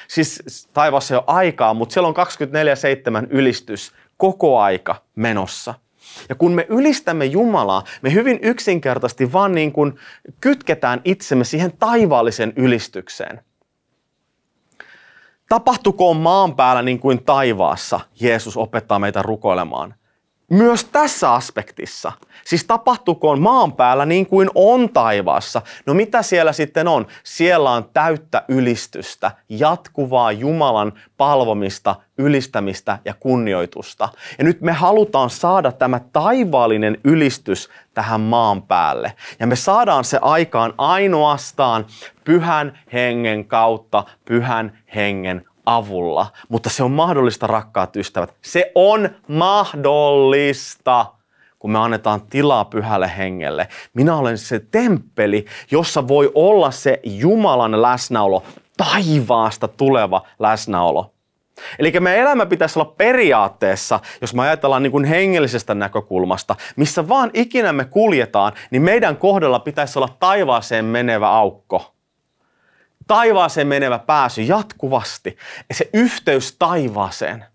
Siis 0.08 0.68
taivaassa 0.74 1.14
ei 1.14 1.18
ole 1.18 1.24
aikaa, 1.28 1.74
mutta 1.74 1.94
siellä 1.94 2.08
on 2.08 2.16
24-7 3.24 3.28
ylistys 3.30 3.92
koko 4.18 4.60
aika 4.60 5.04
menossa. 5.16 5.74
Ja 6.30 6.36
kun 6.36 6.52
me 6.52 6.66
ylistämme 6.70 7.26
Jumalaa, 7.26 7.84
me 8.02 8.14
hyvin 8.14 8.40
yksinkertaisesti 8.42 9.34
vaan 9.34 9.52
niin 9.52 9.72
kuin 9.72 10.00
kytketään 10.42 11.02
itsemme 11.04 11.44
siihen 11.44 11.78
taivaalliseen 11.78 12.54
ylistykseen. 12.56 13.42
Tapahtukoon 15.50 16.18
maan 16.18 16.56
päällä 16.56 16.82
niin 16.82 17.00
kuin 17.00 17.26
taivaassa, 17.26 18.00
Jeesus 18.20 18.58
opettaa 18.58 19.00
meitä 19.00 19.22
rukoilemaan– 19.22 19.96
myös 20.50 20.86
tässä 20.86 21.34
aspektissa. 21.34 22.12
Siis 22.46 22.64
tapahtukoon 22.64 23.42
maan 23.42 23.74
päällä 23.74 24.06
niin 24.06 24.26
kuin 24.26 24.50
on 24.56 24.90
taivaassa. 24.90 25.62
No 25.86 25.94
mitä 25.94 26.22
siellä 26.22 26.54
sitten 26.54 26.88
on? 26.88 27.08
Siellä 27.24 27.72
on 27.72 27.90
täyttä 27.94 28.44
ylistystä, 28.48 29.32
jatkuvaa 29.50 30.32
Jumalan 30.32 30.94
palvomista, 31.18 31.96
ylistämistä 32.18 33.00
ja 33.06 33.14
kunnioitusta. 33.20 34.10
Ja 34.38 34.44
nyt 34.44 34.62
me 34.62 34.72
halutaan 34.72 35.30
saada 35.30 35.72
tämä 35.72 36.00
taivaallinen 36.14 36.98
ylistys 37.04 37.70
tähän 37.94 38.22
maan 38.22 38.62
päälle. 38.62 39.14
Ja 39.40 39.48
me 39.48 39.56
saadaan 39.56 40.04
se 40.04 40.20
aikaan 40.22 40.74
ainoastaan 40.78 41.86
pyhän 42.24 42.80
hengen 42.94 43.46
kautta, 43.46 44.04
pyhän 44.26 44.78
hengen 44.96 45.46
avulla. 45.66 46.28
Mutta 46.50 46.70
se 46.70 46.84
on 46.84 46.92
mahdollista, 46.92 47.48
rakkaat 47.48 47.96
ystävät. 47.96 48.34
Se 48.42 48.72
on 48.76 49.10
mahdollista, 49.28 51.06
kun 51.60 51.72
me 51.72 51.80
annetaan 51.80 52.22
tilaa 52.22 52.66
pyhälle 52.66 53.12
hengelle. 53.18 53.68
Minä 53.94 54.16
olen 54.16 54.38
se 54.38 54.60
temppeli, 54.60 55.46
jossa 55.72 56.08
voi 56.08 56.32
olla 56.36 56.72
se 56.72 57.00
Jumalan 57.04 57.82
läsnäolo, 57.82 58.44
taivaasta 58.78 59.68
tuleva 59.68 60.22
läsnäolo. 60.40 61.12
Eli 61.80 61.92
meidän 62.00 62.22
elämä 62.22 62.46
pitäisi 62.46 62.80
olla 62.80 62.94
periaatteessa, 62.98 64.00
jos 64.22 64.34
me 64.34 64.42
ajatellaan 64.42 64.84
niin 64.84 64.92
kuin 64.92 65.06
hengellisestä 65.06 65.76
näkökulmasta, 65.76 66.56
missä 66.76 67.10
vaan 67.10 67.32
ikinä 67.34 67.74
me 67.74 67.86
kuljetaan, 67.86 68.54
niin 68.72 68.82
meidän 68.82 69.18
kohdalla 69.18 69.60
pitäisi 69.60 70.00
olla 70.00 70.16
taivaaseen 70.20 70.86
menevä 70.86 71.30
aukko 71.30 71.95
taivaaseen 73.08 73.68
menevä 73.68 74.00
pääsy 74.00 74.42
jatkuvasti. 74.42 75.38
Ja 75.70 75.76
se 75.76 75.90
yhteys 75.94 76.56
taivaaseen, 76.60 77.46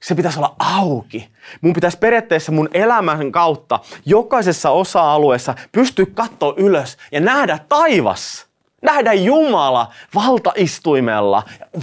se 0.00 0.14
pitäisi 0.14 0.38
olla 0.38 0.56
auki. 0.58 1.30
Mun 1.60 1.72
pitäisi 1.72 1.98
periaatteessa 1.98 2.52
mun 2.52 2.68
elämän 2.72 3.32
kautta 3.32 3.80
jokaisessa 4.06 4.70
osa-alueessa 4.70 5.54
pystyä 5.72 6.06
katsoa 6.14 6.54
ylös 6.56 6.96
ja 7.12 7.20
nähdä 7.20 7.58
taivas 7.68 8.45
nähdä 8.86 9.12
Jumala 9.12 9.92
valtaistuimella. 10.14 11.42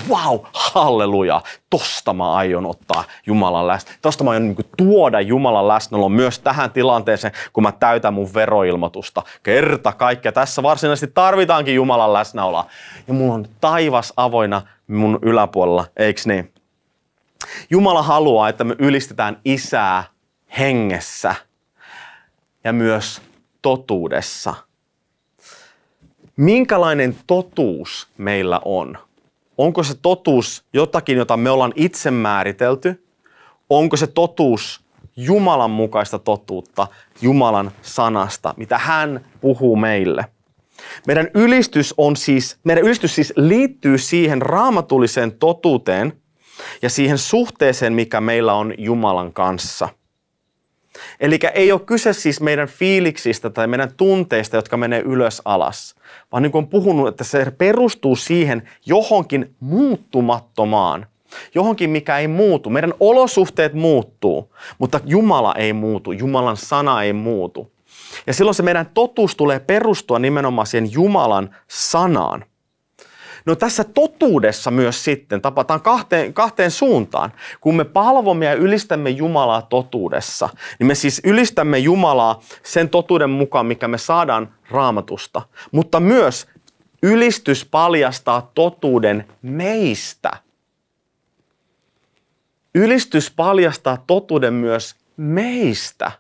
Wow, 0.10 0.40
halleluja. 0.54 1.42
Tosta 1.70 2.14
mä 2.14 2.34
aion 2.34 2.66
ottaa 2.66 3.04
Jumalan 3.26 3.68
läsnä. 3.68 3.92
Tosta 4.02 4.24
mä 4.24 4.30
aion 4.30 4.44
niin 4.44 4.58
tuoda 4.78 5.22
Jumalan 5.22 5.68
läsnäolo 5.68 6.10
myös 6.10 6.40
tähän 6.40 6.72
tilanteeseen, 6.72 7.34
kun 7.54 7.64
mä 7.64 7.72
täytän 7.72 8.14
mun 8.14 8.34
veroilmoitusta. 8.34 9.22
Kerta 9.44 9.92
kaikkea. 9.92 10.32
Tässä 10.32 10.64
varsinaisesti 10.64 11.14
tarvitaankin 11.14 11.76
Jumalan 11.76 12.14
läsnäoloa. 12.14 12.66
Ja 13.08 13.14
mulla 13.14 13.34
on 13.34 13.48
taivas 13.62 14.14
avoina 14.18 14.62
mun 14.88 15.20
yläpuolella, 15.22 15.86
eiks 15.98 16.28
niin? 16.28 16.54
Jumala 17.70 18.02
haluaa, 18.02 18.50
että 18.50 18.64
me 18.64 18.76
ylistetään 18.80 19.38
isää 19.46 20.04
hengessä 20.60 21.36
ja 22.64 22.74
myös 22.74 23.22
totuudessa– 23.62 24.56
minkälainen 26.36 27.16
totuus 27.28 28.08
meillä 28.18 28.62
on? 28.66 28.98
Onko 29.58 29.84
se 29.84 29.94
totuus 30.02 30.64
jotakin, 30.74 31.18
jota 31.18 31.38
me 31.38 31.50
ollaan 31.50 31.74
itse 31.76 32.12
määritelty? 32.12 33.06
Onko 33.70 33.98
se 33.98 34.08
totuus 34.08 34.84
Jumalan 35.18 35.72
mukaista 35.72 36.20
totuutta, 36.20 36.88
Jumalan 37.22 37.72
sanasta, 37.82 38.54
mitä 38.58 38.78
hän 38.78 39.26
puhuu 39.42 39.76
meille? 39.76 40.26
Meidän 41.08 41.28
ylistys, 41.34 41.94
on 41.98 42.16
siis, 42.16 42.58
meidän 42.64 42.84
ylistys 42.84 43.16
siis 43.16 43.34
liittyy 43.36 43.98
siihen 43.98 44.42
raamatulliseen 44.42 45.32
totuuteen 45.32 46.14
ja 46.82 46.90
siihen 46.90 47.18
suhteeseen, 47.18 47.94
mikä 47.94 48.22
meillä 48.22 48.54
on 48.54 48.74
Jumalan 48.78 49.34
kanssa– 49.34 49.90
Eli 51.20 51.40
ei 51.54 51.72
ole 51.72 51.80
kyse 51.80 52.14
siis 52.14 52.42
meidän 52.42 52.68
fiiliksistä 52.68 53.50
tai 53.50 53.68
meidän 53.68 53.92
tunteista, 53.98 54.56
jotka 54.56 54.78
menee 54.78 55.02
ylös 55.02 55.42
alas, 55.46 55.96
vaan 56.32 56.44
niin 56.44 56.52
kuin 56.52 56.64
on 56.64 56.70
puhunut, 56.70 57.08
että 57.08 57.24
se 57.24 57.52
perustuu 57.58 58.16
siihen 58.16 58.70
johonkin 58.86 59.56
muuttumattomaan, 59.60 61.06
johonkin 61.56 61.90
mikä 61.90 62.18
ei 62.18 62.28
muutu. 62.28 62.70
Meidän 62.70 62.94
olosuhteet 63.00 63.74
muuttuu, 63.74 64.56
mutta 64.80 65.00
Jumala 65.06 65.56
ei 65.56 65.74
muutu, 65.74 66.12
Jumalan 66.12 66.58
sana 66.58 67.04
ei 67.04 67.14
muutu. 67.14 67.72
Ja 68.28 68.34
silloin 68.34 68.56
se 68.56 68.64
meidän 68.64 68.90
totuus 68.94 69.36
tulee 69.36 69.60
perustua 69.60 70.20
nimenomaan 70.20 70.68
siihen 70.68 70.92
Jumalan 70.92 71.56
sanaan. 71.68 72.46
No 73.46 73.56
tässä 73.56 73.84
totuudessa 73.84 74.72
myös 74.72 75.04
sitten 75.04 75.42
tapataan 75.42 75.82
kahteen, 75.82 76.34
kahteen 76.34 76.72
suuntaan. 76.72 77.32
Kun 77.62 77.76
me 77.76 77.84
palvomme 77.84 78.46
ja 78.46 78.54
ylistämme 78.54 79.10
Jumalaa 79.10 79.62
totuudessa, 79.62 80.50
niin 80.80 80.88
me 80.88 80.96
siis 80.96 81.22
ylistämme 81.24 81.78
Jumalaa 81.78 82.42
sen 82.64 82.90
totuuden 82.90 83.30
mukaan, 83.30 83.66
mikä 83.66 83.88
me 83.88 83.98
saadaan 83.98 84.54
raamatusta. 84.70 85.42
Mutta 85.72 86.00
myös 86.00 86.48
ylistys 87.04 87.66
paljastaa 87.66 88.52
totuuden 88.56 89.26
meistä. 89.42 90.32
Ylistys 92.76 93.32
paljastaa 93.32 94.04
totuuden 94.08 94.54
myös 94.54 94.96
meistä. 95.18 96.12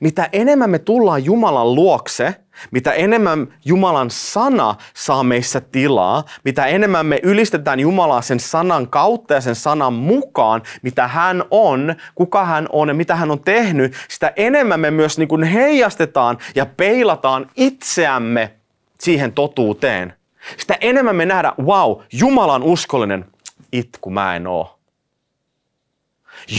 Mitä 0.00 0.28
enemmän 0.32 0.70
me 0.70 0.78
tullaan 0.78 1.24
Jumalan 1.24 1.74
luokse, 1.74 2.34
mitä 2.70 2.92
enemmän 2.92 3.54
Jumalan 3.64 4.10
sana 4.10 4.74
saa 4.94 5.24
meissä 5.24 5.60
tilaa, 5.60 6.24
mitä 6.44 6.66
enemmän 6.66 7.06
me 7.06 7.20
ylistetään 7.22 7.80
Jumalaa 7.80 8.22
sen 8.22 8.40
sanan 8.40 8.88
kautta 8.88 9.34
ja 9.34 9.40
sen 9.40 9.54
sanan 9.54 9.92
mukaan, 9.92 10.62
mitä 10.82 11.08
hän 11.08 11.44
on, 11.50 11.94
kuka 12.14 12.44
hän 12.44 12.66
on 12.72 12.88
ja 12.88 12.94
mitä 12.94 13.16
hän 13.16 13.30
on 13.30 13.40
tehnyt, 13.40 13.94
sitä 14.08 14.32
enemmän 14.36 14.80
me 14.80 14.90
myös 14.90 15.18
niin 15.18 15.28
kuin 15.28 15.42
heijastetaan 15.42 16.38
ja 16.54 16.66
peilataan 16.66 17.50
itseämme 17.56 18.54
siihen 19.00 19.32
totuuteen. 19.32 20.14
Sitä 20.56 20.76
enemmän 20.80 21.16
me 21.16 21.26
nähdään, 21.26 21.54
wow, 21.64 22.00
Jumala 22.12 22.54
on 22.54 22.62
uskollinen, 22.62 23.24
itku 23.72 24.10
mä 24.10 24.36
en 24.36 24.46
oo. 24.46 24.78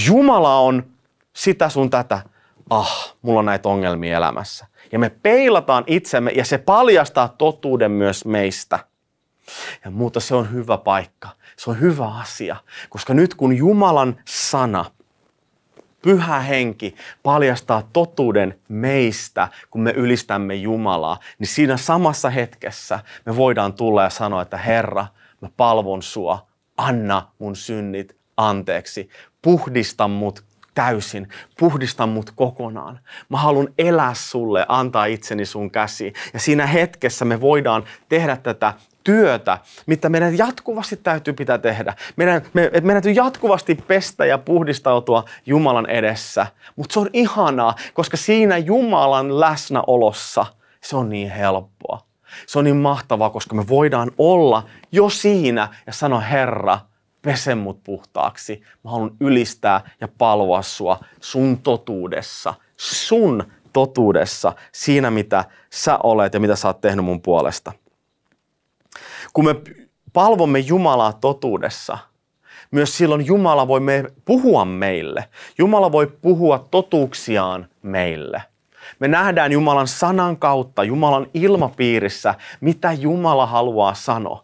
Jumala 0.05 0.59
on 0.59 0.83
sitä 1.33 1.69
sun 1.69 1.89
tätä 1.89 2.21
ah, 2.69 3.15
mulla 3.21 3.39
on 3.39 3.45
näitä 3.45 3.69
ongelmia 3.69 4.17
elämässä. 4.17 4.67
Ja 4.91 4.99
me 4.99 5.09
peilataan 5.09 5.83
itsemme 5.87 6.31
ja 6.31 6.45
se 6.45 6.57
paljastaa 6.57 7.27
totuuden 7.27 7.91
myös 7.91 8.25
meistä. 8.25 8.79
Ja 9.85 9.91
muuta 9.91 10.19
se 10.19 10.35
on 10.35 10.53
hyvä 10.53 10.77
paikka. 10.77 11.29
Se 11.57 11.69
on 11.69 11.79
hyvä 11.79 12.07
asia, 12.07 12.55
koska 12.89 13.13
nyt 13.13 13.35
kun 13.35 13.57
Jumalan 13.57 14.19
sana 14.25 14.85
pyhä 16.01 16.39
henki 16.39 16.95
paljastaa 17.23 17.89
totuuden 17.93 18.59
meistä, 18.69 19.47
kun 19.69 19.81
me 19.81 19.91
ylistämme 19.91 20.55
Jumalaa, 20.55 21.19
niin 21.39 21.47
siinä 21.47 21.77
samassa 21.77 22.29
hetkessä 22.29 22.99
me 23.25 23.35
voidaan 23.35 23.73
tulla 23.73 24.03
ja 24.03 24.09
sanoa, 24.09 24.41
että 24.41 24.57
Herra, 24.57 25.07
mä 25.41 25.49
palvon 25.57 26.01
sua, 26.03 26.47
anna 26.77 27.27
mun 27.39 27.55
synnit 27.55 28.17
anteeksi, 28.37 29.09
puhdista 29.41 30.07
mut 30.07 30.43
täysin, 30.73 31.27
puhdista 31.59 32.07
mut 32.07 32.31
kokonaan. 32.35 32.99
Mä 33.29 33.37
haluan 33.37 33.67
elää 33.77 34.13
sulle, 34.13 34.65
antaa 34.67 35.05
itseni 35.05 35.45
sun 35.45 35.71
käsiin. 35.71 36.13
Ja 36.33 36.39
siinä 36.39 36.65
hetkessä 36.65 37.25
me 37.25 37.41
voidaan 37.41 37.83
tehdä 38.09 38.37
tätä 38.37 38.73
työtä, 39.03 39.57
mitä 39.85 40.09
meidän 40.09 40.37
jatkuvasti 40.37 40.97
täytyy 40.97 41.33
pitää 41.33 41.57
tehdä. 41.57 41.93
Meidän, 42.15 42.41
me, 42.53 42.63
että 42.63 42.81
meidän 42.81 43.03
täytyy 43.03 43.23
jatkuvasti 43.23 43.75
pestä 43.75 44.25
ja 44.25 44.37
puhdistautua 44.37 45.25
Jumalan 45.45 45.89
edessä. 45.89 46.47
Mutta 46.75 46.93
se 46.93 46.99
on 46.99 47.09
ihanaa, 47.13 47.75
koska 47.93 48.17
siinä 48.17 48.57
Jumalan 48.57 49.39
läsnäolossa 49.39 50.45
se 50.81 50.95
on 50.95 51.09
niin 51.09 51.31
helppoa. 51.31 51.99
Se 52.47 52.59
on 52.59 52.65
niin 52.65 52.77
mahtavaa, 52.77 53.29
koska 53.29 53.55
me 53.55 53.67
voidaan 53.67 54.11
olla 54.17 54.63
jo 54.91 55.09
siinä 55.09 55.67
ja 55.87 55.93
sanoa, 55.93 56.19
Herra, 56.19 56.79
pese 57.21 57.55
mut 57.55 57.83
puhtaaksi. 57.83 58.61
Mä 58.83 58.91
haluan 58.91 59.11
ylistää 59.19 59.89
ja 60.01 60.07
palvoa 60.17 60.61
sua 60.61 60.99
sun 61.19 61.57
totuudessa. 61.57 62.53
Sun 62.77 63.43
totuudessa, 63.73 64.53
siinä 64.71 65.11
mitä 65.11 65.45
sä 65.69 65.97
olet 66.03 66.33
ja 66.33 66.39
mitä 66.39 66.55
sä 66.55 66.67
oot 66.67 66.81
tehnyt 66.81 67.05
mun 67.05 67.21
puolesta. 67.21 67.71
Kun 69.33 69.45
me 69.45 69.55
palvomme 70.13 70.59
Jumalaa 70.59 71.13
totuudessa, 71.13 71.97
myös 72.71 72.97
silloin 72.97 73.25
Jumala 73.25 73.67
voi 73.67 73.79
me 73.79 74.03
puhua 74.25 74.65
meille. 74.65 75.25
Jumala 75.57 75.91
voi 75.91 76.07
puhua 76.07 76.67
totuuksiaan 76.71 77.67
meille. 77.81 78.43
Me 78.99 79.07
nähdään 79.07 79.51
Jumalan 79.51 79.87
sanan 79.87 80.37
kautta, 80.37 80.83
Jumalan 80.83 81.27
ilmapiirissä, 81.33 82.35
mitä 82.61 82.91
Jumala 82.91 83.45
haluaa 83.45 83.93
sanoa. 83.93 84.43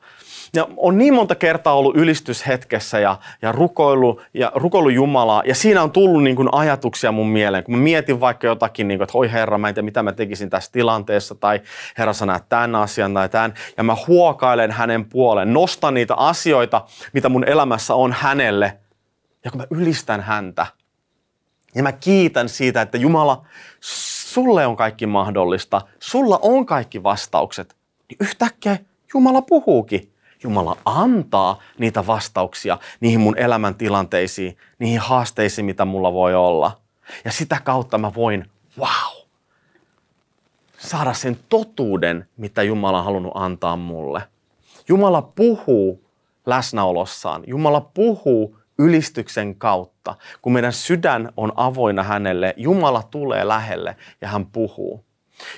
Ja 0.54 0.68
on 0.78 0.98
niin 0.98 1.14
monta 1.14 1.36
kertaa 1.36 1.74
ollut 1.74 1.98
ylistyshetkessä 1.98 3.00
ja, 3.00 3.20
ja, 3.42 3.52
rukoilu, 3.52 4.22
ja 4.34 4.52
rukoilu 4.56 4.90
Jumalaa, 4.90 5.44
ja 5.46 5.56
siinä 5.56 5.84
on 5.84 5.92
tullut 5.92 6.24
niin 6.24 6.36
kuin 6.36 6.50
ajatuksia 6.52 7.12
mun 7.12 7.28
mieleen, 7.28 7.64
kun 7.64 7.76
mä 7.76 7.82
mietin 7.82 8.20
vaikka 8.20 8.48
jotakin, 8.48 8.88
niin 8.88 8.98
kuin, 8.98 9.04
että 9.04 9.18
oi 9.18 9.32
Herra, 9.32 9.58
mä 9.58 9.70
en 9.70 9.76
tiedä 9.76 9.86
mitä 9.86 10.04
mä 10.04 10.12
tekisin 10.12 10.50
tässä 10.50 10.72
tilanteessa, 10.72 11.36
tai 11.36 11.62
Herra 11.98 12.14
sä 12.14 12.26
näet 12.26 12.50
tämän 12.50 12.76
asian 12.76 13.14
tai 13.14 13.30
tämän, 13.30 13.54
ja 13.78 13.84
mä 13.84 13.96
huokailen 14.08 14.72
hänen 14.72 15.06
puoleen, 15.06 15.54
nostan 15.54 15.94
niitä 15.94 16.16
asioita, 16.16 16.86
mitä 17.14 17.30
mun 17.30 17.44
elämässä 17.44 17.96
on 17.96 18.14
hänelle, 18.14 18.78
ja 19.44 19.52
kun 19.52 19.62
mä 19.62 19.68
ylistän 19.70 20.22
häntä, 20.22 20.66
ja 21.76 21.84
mä 21.84 21.92
kiitän 21.92 22.50
siitä, 22.50 22.82
että 22.82 22.98
Jumala, 22.98 23.46
sulle 23.80 24.66
on 24.66 24.76
kaikki 24.76 25.06
mahdollista, 25.06 25.82
sulla 26.00 26.40
on 26.42 26.66
kaikki 26.66 27.04
vastaukset, 27.04 27.76
niin 28.10 28.18
yhtäkkiä 28.22 28.78
Jumala 29.14 29.42
puhuukin. 29.42 30.15
Jumala 30.46 30.78
antaa 30.86 31.60
niitä 31.78 32.08
vastauksia 32.08 32.78
niihin 33.00 33.20
mun 33.20 33.38
elämän 33.38 33.76
tilanteisiin, 33.76 34.58
niihin 34.80 35.00
haasteisiin, 35.00 35.66
mitä 35.66 35.86
mulla 35.86 36.14
voi 36.14 36.36
olla. 36.36 36.78
Ja 37.26 37.32
sitä 37.32 37.62
kautta 37.64 37.98
mä 37.98 38.14
voin, 38.14 38.50
wow, 38.80 39.26
saada 40.78 41.14
sen 41.14 41.38
totuuden, 41.50 42.28
mitä 42.38 42.64
Jumala 42.64 43.00
on 43.00 43.06
halunnut 43.06 43.32
antaa 43.36 43.76
mulle. 43.76 44.22
Jumala 44.88 45.22
puhuu 45.22 46.04
läsnäolossaan. 46.46 47.44
Jumala 47.48 47.82
puhuu 47.82 48.58
ylistyksen 48.80 49.56
kautta. 49.56 50.16
Kun 50.42 50.54
meidän 50.54 50.74
sydän 50.74 51.32
on 51.38 51.52
avoinna 51.56 52.04
hänelle, 52.04 52.54
Jumala 52.58 53.04
tulee 53.04 53.48
lähelle 53.48 53.96
ja 54.22 54.28
hän 54.28 54.46
puhuu. 54.46 55.05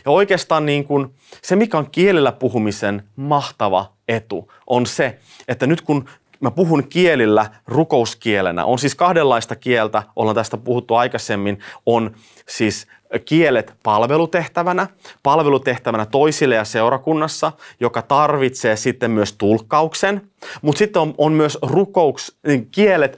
Ja 0.05 0.11
oikeastaan 0.11 0.65
niin 0.65 0.83
kuin 0.83 1.13
se, 1.41 1.55
mikä 1.55 1.77
on 1.77 1.91
kielellä 1.91 2.31
puhumisen 2.31 3.03
mahtava 3.15 3.93
etu, 4.07 4.51
on 4.67 4.85
se, 4.85 5.19
että 5.47 5.67
nyt 5.67 5.81
kun 5.81 6.09
mä 6.39 6.51
puhun 6.51 6.87
kielillä 6.87 7.45
rukouskielenä, 7.67 8.65
on 8.65 8.79
siis 8.79 8.95
kahdenlaista 8.95 9.55
kieltä, 9.55 10.03
ollaan 10.15 10.35
tästä 10.35 10.57
puhuttu 10.57 10.95
aikaisemmin, 10.95 11.59
on 11.85 12.15
siis 12.47 12.87
kielet 13.25 13.73
palvelutehtävänä, 13.83 14.87
palvelutehtävänä 15.23 16.05
toisille 16.05 16.55
ja 16.55 16.63
seurakunnassa, 16.65 17.51
joka 17.79 18.01
tarvitsee 18.01 18.75
sitten 18.75 19.11
myös 19.11 19.33
tulkkauksen, 19.33 20.31
mutta 20.61 20.79
sitten 20.79 21.01
on, 21.01 21.15
on 21.17 21.31
myös 21.33 21.57
rukouks, 21.61 22.35
kielet 22.71 23.17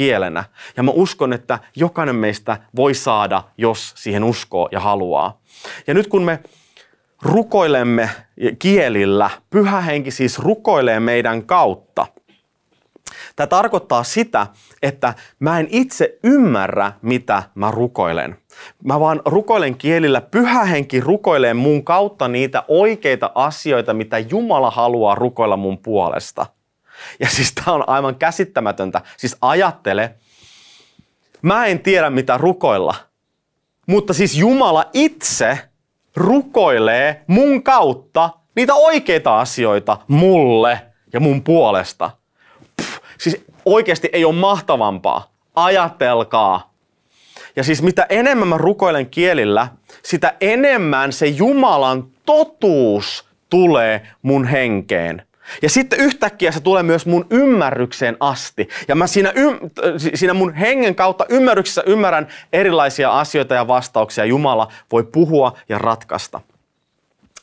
rukouskielenä. 0.00 0.44
Ja 0.76 0.82
mä 0.82 0.90
uskon, 0.90 1.32
että 1.32 1.58
jokainen 1.76 2.16
meistä 2.16 2.56
voi 2.76 2.94
saada, 2.94 3.42
jos 3.58 3.92
siihen 3.96 4.24
uskoo 4.24 4.68
ja 4.72 4.80
haluaa. 4.80 5.40
Ja 5.86 5.94
nyt 5.94 6.06
kun 6.06 6.22
me 6.22 6.40
rukoilemme 7.22 8.10
kielillä, 8.58 9.30
pyhä 9.50 9.80
henki 9.80 10.10
siis 10.10 10.38
rukoilee 10.38 11.00
meidän 11.00 11.46
kautta. 11.46 12.06
Tämä 13.36 13.46
tarkoittaa 13.46 14.04
sitä, 14.04 14.46
että 14.82 15.14
mä 15.38 15.58
en 15.58 15.66
itse 15.70 16.18
ymmärrä, 16.24 16.92
mitä 17.02 17.42
mä 17.54 17.70
rukoilen. 17.70 18.36
Mä 18.84 19.00
vaan 19.00 19.20
rukoilen 19.24 19.76
kielillä, 19.76 20.20
pyhä 20.20 20.64
henki 20.64 21.00
rukoilee 21.00 21.54
mun 21.54 21.84
kautta 21.84 22.28
niitä 22.28 22.64
oikeita 22.68 23.30
asioita, 23.34 23.94
mitä 23.94 24.18
Jumala 24.18 24.70
haluaa 24.70 25.14
rukoilla 25.14 25.56
mun 25.56 25.78
puolesta. 25.78 26.59
Ja 27.20 27.28
siis 27.28 27.52
tämä 27.52 27.74
on 27.74 27.88
aivan 27.88 28.14
käsittämätöntä. 28.14 29.00
Siis 29.16 29.36
ajattele, 29.40 30.14
mä 31.42 31.66
en 31.66 31.80
tiedä 31.80 32.10
mitä 32.10 32.38
rukoilla, 32.38 32.94
mutta 33.86 34.14
siis 34.14 34.36
Jumala 34.36 34.84
itse 34.92 35.58
rukoilee 36.16 37.24
mun 37.26 37.62
kautta 37.62 38.30
niitä 38.56 38.74
oikeita 38.74 39.40
asioita 39.40 39.98
mulle 40.08 40.80
ja 41.12 41.20
mun 41.20 41.42
puolesta. 41.42 42.10
Pff, 42.76 42.98
siis 43.18 43.44
oikeasti 43.64 44.08
ei 44.12 44.24
ole 44.24 44.34
mahtavampaa. 44.34 45.34
Ajatelkaa. 45.54 46.74
Ja 47.56 47.64
siis 47.64 47.82
mitä 47.82 48.06
enemmän 48.08 48.48
mä 48.48 48.58
rukoilen 48.58 49.10
kielillä, 49.10 49.68
sitä 50.02 50.34
enemmän 50.40 51.12
se 51.12 51.26
Jumalan 51.26 52.08
totuus 52.26 53.24
tulee 53.48 54.08
mun 54.22 54.46
henkeen. 54.46 55.26
Ja 55.62 55.70
sitten 55.70 56.00
yhtäkkiä 56.00 56.52
se 56.52 56.60
tulee 56.60 56.82
myös 56.82 57.06
mun 57.06 57.26
ymmärrykseen 57.30 58.16
asti. 58.20 58.68
Ja 58.88 58.94
mä 58.94 59.06
siinä, 59.06 59.32
ym, 59.36 59.58
siinä 60.14 60.34
mun 60.34 60.54
hengen 60.54 60.94
kautta 60.94 61.26
ymmärryksessä 61.28 61.82
ymmärrän 61.86 62.28
erilaisia 62.52 63.18
asioita 63.18 63.54
ja 63.54 63.68
vastauksia. 63.68 64.24
Jumala 64.24 64.68
voi 64.92 65.04
puhua 65.04 65.56
ja 65.68 65.78
ratkaista. 65.78 66.40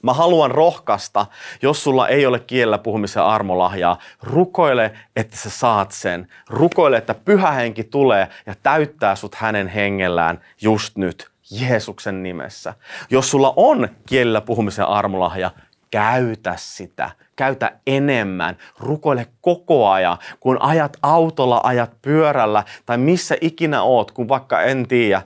Mä 0.03 0.13
haluan 0.13 0.51
rohkaista, 0.51 1.25
jos 1.61 1.83
sulla 1.83 2.07
ei 2.07 2.25
ole 2.25 2.39
kielellä 2.39 2.77
puhumisen 2.77 3.23
armolahjaa, 3.23 3.99
rukoile, 4.23 4.91
että 5.15 5.37
sä 5.37 5.49
saat 5.49 5.91
sen. 5.91 6.27
Rukoile, 6.49 6.97
että 6.97 7.13
pyhä 7.13 7.51
henki 7.51 7.83
tulee 7.83 8.27
ja 8.45 8.55
täyttää 8.63 9.15
sut 9.15 9.35
hänen 9.35 9.67
hengellään 9.67 10.41
just 10.61 10.97
nyt. 10.97 11.29
Jeesuksen 11.51 12.23
nimessä. 12.23 12.73
Jos 13.09 13.31
sulla 13.31 13.53
on 13.55 13.89
kielellä 14.05 14.41
puhumisen 14.41 14.85
armolahja, 14.85 15.51
käytä 15.91 16.53
sitä. 16.57 17.09
Käytä 17.35 17.71
enemmän. 17.87 18.57
Rukoile 18.79 19.27
koko 19.41 19.89
ajan, 19.89 20.17
kun 20.39 20.61
ajat 20.61 20.97
autolla, 21.01 21.61
ajat 21.63 21.91
pyörällä 22.01 22.63
tai 22.85 22.97
missä 22.97 23.35
ikinä 23.41 23.83
oot, 23.83 24.11
kun 24.11 24.27
vaikka 24.27 24.61
en 24.61 24.87
tiedä, 24.87 25.21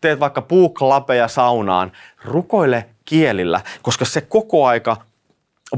teet 0.00 0.20
vaikka 0.20 0.42
puuklapeja 0.42 1.28
saunaan. 1.28 1.92
Rukoile 2.24 2.86
kielillä, 3.04 3.60
koska 3.82 4.04
se 4.04 4.20
koko 4.20 4.66
aika 4.66 4.96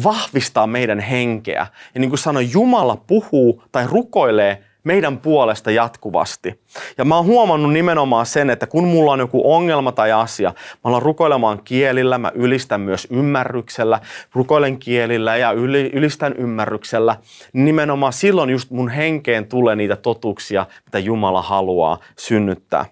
vahvistaa 0.04 0.66
meidän 0.66 1.00
henkeä. 1.00 1.66
Ja 1.94 2.00
niin 2.00 2.10
kuin 2.10 2.18
sanoin, 2.18 2.52
Jumala 2.52 2.96
puhuu 3.06 3.62
tai 3.72 3.86
rukoilee 3.86 4.64
meidän 4.86 5.18
puolesta 5.18 5.70
jatkuvasti. 5.70 6.60
Ja 6.98 7.04
mä 7.04 7.16
oon 7.16 7.26
huomannut 7.26 7.72
nimenomaan 7.72 8.26
sen, 8.26 8.50
että 8.50 8.66
kun 8.66 8.88
mulla 8.88 9.12
on 9.12 9.18
joku 9.18 9.52
ongelma 9.54 9.92
tai 9.92 10.12
asia, 10.12 10.50
mä 10.50 10.80
alan 10.84 11.02
rukoilemaan 11.02 11.60
kielillä, 11.64 12.18
mä 12.18 12.32
ylistän 12.34 12.80
myös 12.80 13.06
ymmärryksellä, 13.10 14.00
rukoilen 14.34 14.78
kielillä 14.78 15.36
ja 15.36 15.52
ylistän 15.92 16.32
ymmärryksellä. 16.32 17.16
Nimenomaan 17.52 18.12
silloin 18.12 18.50
just 18.50 18.70
mun 18.70 18.88
henkeen 18.88 19.46
tulee 19.46 19.76
niitä 19.76 19.96
totuuksia, 19.96 20.66
mitä 20.84 20.98
Jumala 20.98 21.42
haluaa 21.42 21.98
synnyttää. 22.18 22.84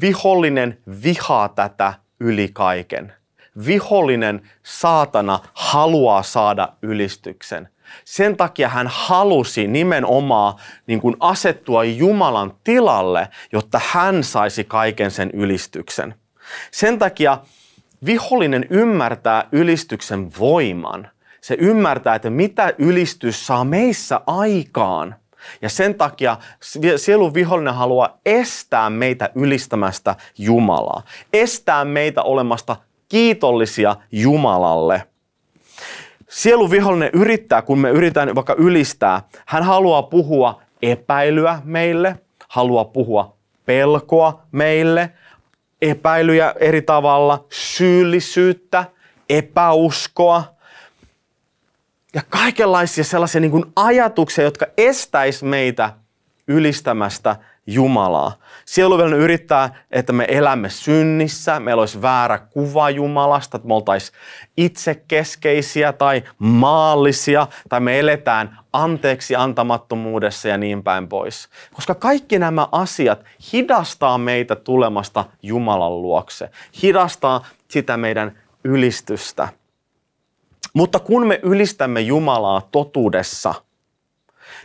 Vihollinen 0.00 0.78
vihaa 1.02 1.48
tätä 1.48 1.94
yli 2.20 2.50
kaiken. 2.52 3.12
Vihollinen, 3.66 4.42
saatana, 4.62 5.38
haluaa 5.54 6.22
saada 6.22 6.68
ylistyksen. 6.82 7.68
Sen 8.04 8.36
takia 8.36 8.68
hän 8.68 8.86
halusi 8.90 9.66
nimenomaan 9.66 10.54
niin 10.86 11.00
kuin 11.00 11.16
asettua 11.20 11.84
Jumalan 11.84 12.54
tilalle, 12.64 13.28
jotta 13.52 13.80
hän 13.90 14.24
saisi 14.24 14.64
kaiken 14.64 15.10
sen 15.10 15.30
ylistyksen. 15.30 16.14
Sen 16.70 16.98
takia 16.98 17.38
vihollinen 18.06 18.66
ymmärtää 18.70 19.48
ylistyksen 19.52 20.30
voiman. 20.38 21.08
Se 21.40 21.56
ymmärtää, 21.60 22.14
että 22.14 22.30
mitä 22.30 22.74
ylistys 22.78 23.46
saa 23.46 23.64
meissä 23.64 24.20
aikaan. 24.26 25.14
Ja 25.62 25.68
sen 25.68 25.94
takia 25.94 26.36
sielun 26.96 27.34
vihollinen 27.34 27.74
haluaa 27.74 28.18
estää 28.26 28.90
meitä 28.90 29.30
ylistämästä 29.34 30.16
Jumalaa. 30.38 31.02
Estää 31.32 31.84
meitä 31.84 32.22
olemasta 32.22 32.76
kiitollisia 33.08 33.96
Jumalalle. 34.12 35.09
Sielun 36.30 36.70
vihollinen 36.70 37.10
yrittää, 37.12 37.62
kun 37.62 37.78
me 37.78 37.90
yritetään 37.90 38.34
vaikka 38.34 38.54
ylistää, 38.58 39.22
hän 39.46 39.62
haluaa 39.62 40.02
puhua 40.02 40.62
epäilyä 40.82 41.60
meille, 41.64 42.18
haluaa 42.48 42.84
puhua 42.84 43.36
pelkoa 43.66 44.42
meille, 44.52 45.10
epäilyjä 45.82 46.54
eri 46.60 46.82
tavalla, 46.82 47.44
syyllisyyttä, 47.50 48.84
epäuskoa 49.28 50.44
ja 52.14 52.22
kaikenlaisia 52.28 53.04
sellaisia 53.04 53.40
niin 53.40 53.50
kuin 53.50 53.64
ajatuksia, 53.76 54.44
jotka 54.44 54.66
estäis 54.76 55.42
meitä 55.42 55.92
ylistämästä 56.48 57.36
Jumalaa. 57.74 58.32
Sieluvellinen 58.64 59.20
yrittää, 59.20 59.84
että 59.90 60.12
me 60.12 60.24
elämme 60.28 60.70
synnissä, 60.70 61.60
meillä 61.60 61.80
olisi 61.80 62.02
väärä 62.02 62.38
kuva 62.38 62.90
Jumalasta, 62.90 63.56
että 63.56 63.68
me 63.68 63.74
oltaisiin 63.74 64.18
itsekeskeisiä 64.56 65.92
tai 65.92 66.22
maallisia, 66.38 67.46
tai 67.68 67.80
me 67.80 67.98
eletään 67.98 68.58
anteeksi 68.72 69.36
antamattomuudessa 69.36 70.48
ja 70.48 70.58
niin 70.58 70.82
päin 70.82 71.08
pois. 71.08 71.48
Koska 71.74 71.94
kaikki 71.94 72.38
nämä 72.38 72.68
asiat 72.72 73.24
hidastaa 73.52 74.18
meitä 74.18 74.56
tulemasta 74.56 75.24
Jumalan 75.42 76.02
luokse, 76.02 76.50
hidastaa 76.82 77.46
sitä 77.68 77.96
meidän 77.96 78.38
ylistystä. 78.64 79.48
Mutta 80.74 80.98
kun 80.98 81.26
me 81.26 81.40
ylistämme 81.42 82.00
Jumalaa 82.00 82.68
totuudessa, 82.72 83.54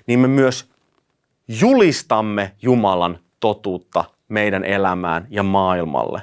niin 0.07 0.19
me 0.19 0.27
myös 0.27 0.74
julistamme 1.47 2.51
Jumalan 2.61 3.19
totuutta 3.39 4.03
meidän 4.29 4.63
elämään 4.63 5.27
ja 5.29 5.43
maailmalle. 5.43 6.21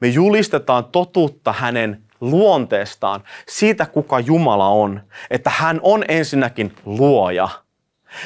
Me 0.00 0.08
julistetaan 0.08 0.84
totuutta 0.84 1.52
hänen 1.52 2.02
luonteestaan, 2.20 3.22
siitä 3.48 3.86
kuka 3.86 4.20
Jumala 4.20 4.68
on, 4.68 5.00
että 5.30 5.50
hän 5.50 5.80
on 5.82 6.04
ensinnäkin 6.08 6.76
luoja. 6.84 7.48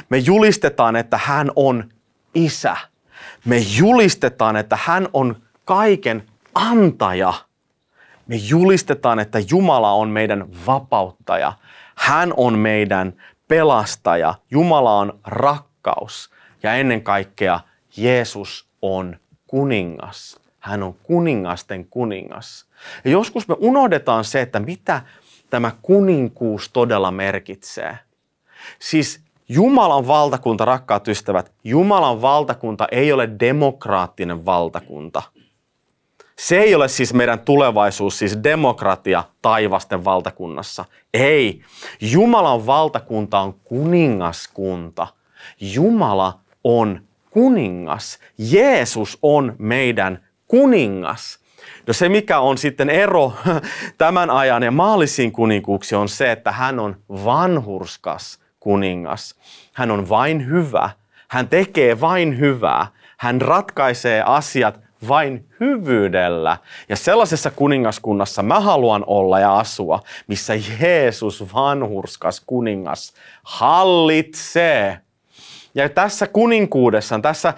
Me 0.09 0.19
julistetaan, 0.19 0.97
että 0.97 1.21
hän 1.25 1.51
on 1.57 1.89
isä. 2.35 2.77
Me 3.45 3.59
julistetaan, 3.59 4.57
että 4.57 4.79
hän 4.85 5.09
on 5.13 5.37
kaiken 5.65 6.25
antaja. 6.55 7.35
Me 8.27 8.37
julistetaan, 8.37 9.19
että 9.19 9.39
Jumala 9.51 9.93
on 9.93 10.09
meidän 10.09 10.47
vapauttaja. 10.67 11.53
Hän 11.95 12.35
on 12.37 12.59
meidän 12.59 13.13
pelastaja. 13.49 14.35
Jumala 14.51 14.99
on 14.99 15.19
rakkaus. 15.25 16.31
Ja 16.63 16.75
ennen 16.75 17.03
kaikkea 17.03 17.61
Jeesus 17.97 18.69
on 18.83 19.17
kuningas. 19.47 20.41
Hän 20.59 20.83
on 20.83 20.95
kuningasten 20.95 21.87
kuningas. 21.87 22.67
Ja 23.05 23.11
joskus 23.11 23.49
me 23.49 23.57
unohdetaan 23.59 24.25
se, 24.25 24.41
että 24.41 24.61
mitä 24.61 25.03
tämä 25.51 25.73
kuninkuus 25.83 26.69
todella 26.73 27.11
merkitsee. 27.11 27.99
Siis 28.79 29.21
Jumalan 29.49 30.07
valtakunta, 30.07 30.65
rakkaat 30.65 31.09
ystävät, 31.09 31.53
Jumalan 31.65 32.23
valtakunta 32.23 32.87
ei 32.93 33.13
ole 33.13 33.29
demokraattinen 33.41 34.45
valtakunta. 34.45 35.23
Se 36.39 36.59
ei 36.59 36.75
ole 36.75 36.89
siis 36.89 37.15
meidän 37.15 37.41
tulevaisuus, 37.41 38.19
siis 38.19 38.39
demokratia 38.43 39.25
taivasten 39.43 40.05
valtakunnassa. 40.05 40.85
Ei. 41.15 41.63
Jumalan 42.01 42.67
valtakunta 42.67 43.41
on 43.41 43.55
kuningaskunta. 43.55 45.07
Jumala 45.61 46.39
on 46.65 47.01
kuningas. 47.31 48.19
Jeesus 48.39 49.19
on 49.23 49.57
meidän 49.59 50.25
kuningas. 50.47 51.39
No 51.87 51.93
se, 51.93 52.09
mikä 52.09 52.39
on 52.39 52.59
sitten 52.59 52.91
ero 52.91 53.33
tämän 53.99 54.31
ajan 54.31 54.63
ja 54.63 54.71
maallisiin 54.71 55.33
kuninkuuksiin, 55.33 55.99
on 55.99 56.09
se, 56.09 56.33
että 56.33 56.53
hän 56.53 56.79
on 56.79 56.97
vanhurskas 57.11 58.39
kuningas. 58.61 59.35
Hän 59.73 59.91
on 59.91 60.09
vain 60.09 60.47
hyvä. 60.47 60.91
Hän 61.29 61.49
tekee 61.49 62.01
vain 62.01 62.39
hyvää. 62.39 62.87
Hän 63.19 63.41
ratkaisee 63.41 64.23
asiat 64.27 64.81
vain 65.09 65.49
hyvyydellä. 65.61 66.57
Ja 66.89 66.97
sellaisessa 66.97 67.51
kuningaskunnassa 67.51 68.43
mä 68.43 68.61
haluan 68.61 69.05
olla 69.07 69.41
ja 69.41 69.59
asua, 69.59 70.03
missä 70.27 70.55
Jeesus, 70.81 71.55
vanhurskas 71.55 72.43
kuningas, 72.47 73.13
hallitsee. 73.43 75.01
Ja 75.83 75.89
tässä 75.89 76.27
kuninkuudessa, 76.27 77.19
tässä 77.23 77.55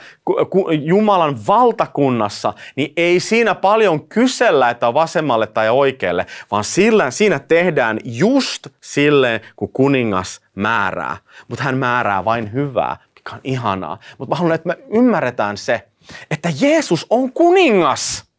Jumalan 0.80 1.46
valtakunnassa, 1.46 2.52
niin 2.76 2.92
ei 2.96 3.20
siinä 3.20 3.54
paljon 3.54 4.08
kysellä, 4.08 4.70
että 4.70 4.88
on 4.88 4.94
vasemmalle 4.94 5.46
tai 5.46 5.70
oikealle, 5.70 6.26
vaan 6.50 6.64
sillä, 6.64 7.10
siinä 7.10 7.38
tehdään 7.38 7.98
just 8.04 8.66
silleen, 8.80 9.40
kun 9.56 9.72
kuningas 9.72 10.40
määrää. 10.54 11.16
Mutta 11.48 11.64
hän 11.64 11.78
määrää 11.78 12.24
vain 12.24 12.52
hyvää, 12.52 12.96
mikä 13.14 13.34
on 13.34 13.40
ihanaa. 13.44 13.98
Mutta 14.18 14.34
mä 14.34 14.38
haluan, 14.38 14.54
että 14.54 14.68
me 14.68 14.78
ymmärretään 14.90 15.56
se, 15.56 15.88
että 16.30 16.48
Jeesus 16.60 17.06
on 17.10 17.32
kuningas. 17.32 18.29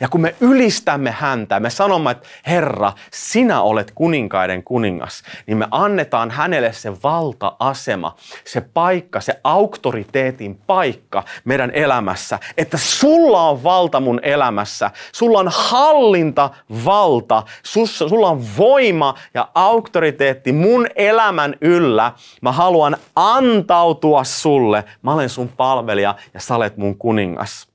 Ja 0.00 0.08
kun 0.08 0.20
me 0.20 0.34
ylistämme 0.40 1.10
häntä, 1.10 1.60
me 1.60 1.70
sanomme, 1.70 2.10
että 2.10 2.28
Herra, 2.46 2.92
sinä 3.12 3.62
olet 3.62 3.92
kuninkaiden 3.94 4.62
kuningas, 4.62 5.22
niin 5.46 5.58
me 5.58 5.68
annetaan 5.70 6.30
hänelle 6.30 6.72
se 6.72 7.02
valta-asema, 7.02 8.16
se 8.44 8.60
paikka, 8.60 9.20
se 9.20 9.40
auktoriteetin 9.44 10.60
paikka 10.66 11.24
meidän 11.44 11.70
elämässä, 11.70 12.38
että 12.56 12.78
sulla 12.78 13.48
on 13.48 13.62
valta 13.62 14.00
mun 14.00 14.20
elämässä, 14.22 14.90
sulla 15.12 15.38
on 15.38 15.48
hallinta, 15.54 16.50
valta, 16.84 17.42
sulla 17.62 18.28
on 18.28 18.44
voima 18.58 19.14
ja 19.34 19.48
auktoriteetti 19.54 20.52
mun 20.52 20.86
elämän 20.96 21.54
yllä. 21.60 22.12
Mä 22.42 22.52
haluan 22.52 22.96
antautua 23.16 24.24
sulle, 24.24 24.84
mä 25.02 25.14
olen 25.14 25.28
sun 25.28 25.48
palvelija 25.48 26.14
ja 26.34 26.40
sä 26.40 26.56
olet 26.56 26.76
mun 26.76 26.98
kuningas. 26.98 27.67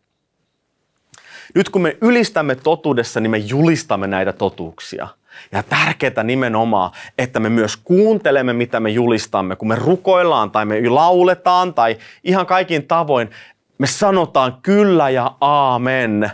Nyt 1.55 1.69
kun 1.69 1.81
me 1.81 1.97
ylistämme 2.01 2.55
totuudessa, 2.55 3.19
niin 3.19 3.31
me 3.31 3.37
julistamme 3.37 4.07
näitä 4.07 4.33
totuuksia. 4.33 5.07
Ja 5.51 5.63
tärkeää 5.63 6.23
nimenomaan, 6.23 6.91
että 7.17 7.39
me 7.39 7.49
myös 7.49 7.77
kuuntelemme, 7.77 8.53
mitä 8.53 8.79
me 8.79 8.89
julistamme. 8.89 9.55
Kun 9.55 9.67
me 9.67 9.75
rukoillaan 9.75 10.51
tai 10.51 10.65
me 10.65 10.89
lauletaan 10.89 11.73
tai 11.73 11.97
ihan 12.23 12.45
kaikin 12.45 12.87
tavoin, 12.87 13.29
me 13.77 13.87
sanotaan 13.87 14.57
kyllä 14.61 15.09
ja 15.09 15.35
aamen, 15.41 16.31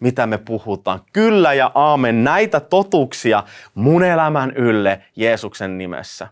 mitä 0.00 0.26
me 0.26 0.38
puhutaan. 0.38 1.00
Kyllä 1.12 1.54
ja 1.54 1.70
aamen, 1.74 2.24
näitä 2.24 2.60
totuuksia 2.60 3.42
mun 3.74 4.04
elämän 4.04 4.52
ylle 4.56 5.02
Jeesuksen 5.16 5.78
nimessä. 5.78 6.28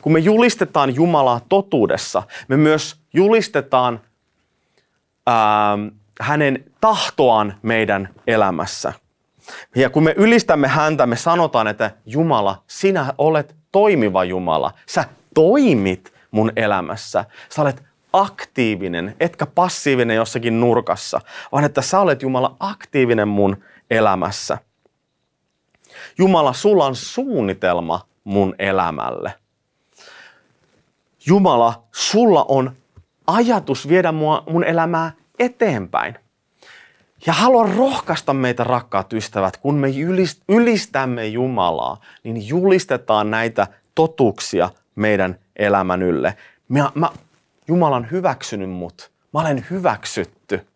Kun 0.00 0.12
me 0.12 0.18
julistetaan 0.18 0.94
Jumalaa 0.94 1.40
totuudessa, 1.48 2.22
me 2.48 2.56
myös 2.56 2.96
julistetaan 3.12 4.00
ää, 5.26 5.78
hänen 6.20 6.64
tahtoaan 6.80 7.54
meidän 7.62 8.08
elämässä. 8.26 8.92
Ja 9.76 9.90
kun 9.90 10.02
me 10.02 10.14
ylistämme 10.16 10.68
häntä, 10.68 11.06
me 11.06 11.16
sanotaan, 11.16 11.66
että 11.66 11.90
Jumala, 12.06 12.62
sinä 12.66 13.14
olet 13.18 13.56
toimiva 13.72 14.24
Jumala. 14.24 14.72
Sä 14.86 15.04
toimit 15.34 16.14
mun 16.30 16.52
elämässä. 16.56 17.24
Sä 17.48 17.62
olet 17.62 17.82
aktiivinen, 18.12 19.16
etkä 19.20 19.46
passiivinen 19.46 20.16
jossakin 20.16 20.60
nurkassa, 20.60 21.20
vaan 21.52 21.64
että 21.64 21.82
sä 21.82 22.00
olet 22.00 22.22
Jumala 22.22 22.56
aktiivinen 22.60 23.28
mun 23.28 23.56
elämässä. 23.90 24.58
Jumala, 26.18 26.52
sulla 26.52 26.86
on 26.86 26.96
suunnitelma 26.96 28.06
mun 28.24 28.54
elämälle. 28.58 29.34
Jumala, 31.26 31.84
sulla 31.92 32.44
on 32.48 32.72
ajatus 33.26 33.88
viedä 33.88 34.12
mua, 34.12 34.42
mun 34.50 34.64
elämää 34.64 35.12
eteenpäin. 35.38 36.14
Ja 37.26 37.32
haluan 37.32 37.74
rohkaista 37.74 38.34
meitä, 38.34 38.64
rakkaat 38.64 39.12
ystävät, 39.12 39.56
kun 39.56 39.74
me 39.74 39.88
ylistämme 40.48 41.26
Jumalaa, 41.26 42.00
niin 42.24 42.48
julistetaan 42.48 43.30
näitä 43.30 43.66
totuuksia 43.94 44.70
meidän 44.94 45.38
elämän 45.56 46.02
ylle. 46.02 46.36
Mä, 46.68 46.90
mä, 46.94 47.10
Jumala 47.68 47.96
on 47.96 48.10
hyväksynyt 48.10 48.70
mut. 48.70 49.10
Mä 49.34 49.40
olen 49.40 49.66
hyväksytty. 49.70 50.66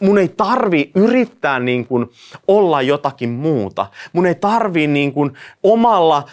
Mun 0.00 0.18
ei 0.18 0.28
tarvi 0.28 0.90
yrittää 0.94 1.60
niin 1.60 1.86
kuin 1.86 2.06
olla 2.48 2.82
jotakin 2.82 3.30
muuta. 3.30 3.86
Mun 4.12 4.26
ei 4.26 4.34
tarvi 4.34 4.86
niin 4.86 5.12
kuin 5.12 5.34
omalla 5.62 6.28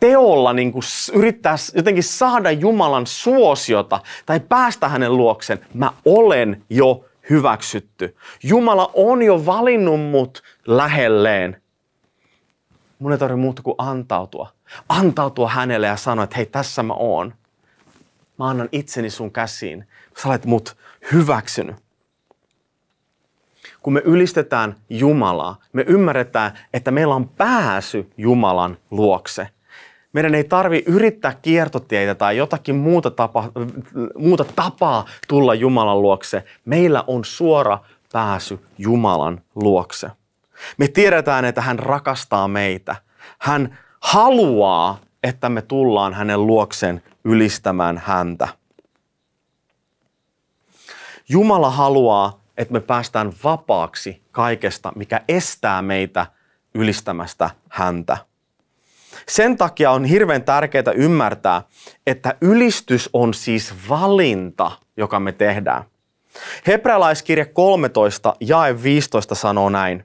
teolla 0.00 0.52
niin 0.52 0.72
kuin 0.72 0.82
yrittää 1.12 1.56
jotenkin 1.74 2.02
saada 2.02 2.50
Jumalan 2.50 3.06
suosiota 3.06 4.00
tai 4.26 4.40
päästä 4.40 4.88
hänen 4.88 5.16
luokseen. 5.16 5.60
Mä 5.74 5.92
olen 6.04 6.64
jo 6.70 7.04
hyväksytty. 7.30 8.16
Jumala 8.42 8.90
on 8.94 9.22
jo 9.22 9.46
valinnut 9.46 10.00
mut 10.00 10.42
lähelleen. 10.66 11.62
Mun 12.98 13.12
ei 13.12 13.18
tarvitse 13.18 13.40
muuta 13.40 13.62
kuin 13.62 13.74
antautua. 13.78 14.52
Antautua 14.88 15.48
hänelle 15.48 15.86
ja 15.86 15.96
sanoa, 15.96 16.24
että 16.24 16.36
hei, 16.36 16.46
tässä 16.46 16.82
mä 16.82 16.94
oon. 16.94 17.34
mä 18.38 18.48
annan 18.48 18.68
itseni 18.72 19.10
sun 19.10 19.32
käsiin. 19.32 19.88
Sä 20.22 20.28
olet 20.28 20.44
mut 20.44 20.76
hyväksynyt. 21.12 21.76
Kun 23.82 23.92
me 23.92 24.02
ylistetään 24.04 24.76
Jumalaa, 24.90 25.56
me 25.72 25.84
ymmärretään, 25.86 26.58
että 26.72 26.90
meillä 26.90 27.14
on 27.14 27.28
pääsy 27.28 28.10
Jumalan 28.16 28.78
luokse. 28.90 29.48
Meidän 30.12 30.34
ei 30.34 30.44
tarvi 30.44 30.82
yrittää 30.86 31.34
kiertotieitä 31.42 32.14
tai 32.14 32.36
jotakin 32.36 32.76
muuta, 32.76 33.10
tapa, 33.10 33.52
muuta 34.18 34.44
tapaa 34.44 35.04
tulla 35.28 35.54
Jumalan 35.54 36.02
luokse. 36.02 36.44
Meillä 36.64 37.04
on 37.06 37.24
suora 37.24 37.78
pääsy 38.12 38.58
Jumalan 38.78 39.40
luokse. 39.54 40.10
Me 40.78 40.88
tiedetään, 40.88 41.44
että 41.44 41.60
hän 41.60 41.78
rakastaa 41.78 42.48
meitä. 42.48 42.96
Hän 43.38 43.78
haluaa, 44.00 44.98
että 45.22 45.48
me 45.48 45.62
tullaan 45.62 46.14
hänen 46.14 46.46
luokseen 46.46 47.02
ylistämään 47.24 48.02
häntä. 48.04 48.48
Jumala 51.28 51.70
haluaa, 51.70 52.40
että 52.56 52.72
me 52.72 52.80
päästään 52.80 53.32
vapaaksi 53.44 54.22
kaikesta, 54.32 54.92
mikä 54.96 55.20
estää 55.28 55.82
meitä 55.82 56.26
ylistämästä 56.74 57.50
häntä. 57.68 58.16
Sen 59.28 59.56
takia 59.56 59.90
on 59.90 60.04
hirveän 60.04 60.44
tärkeää 60.44 60.92
ymmärtää, 60.94 61.62
että 62.06 62.34
ylistys 62.40 63.10
on 63.12 63.34
siis 63.34 63.74
valinta, 63.88 64.70
joka 64.96 65.20
me 65.20 65.32
tehdään. 65.32 65.84
Hebrealaiskirja 66.66 67.46
13 67.46 68.34
jae 68.40 68.82
15 68.82 69.34
sanoo 69.34 69.68
näin. 69.68 70.04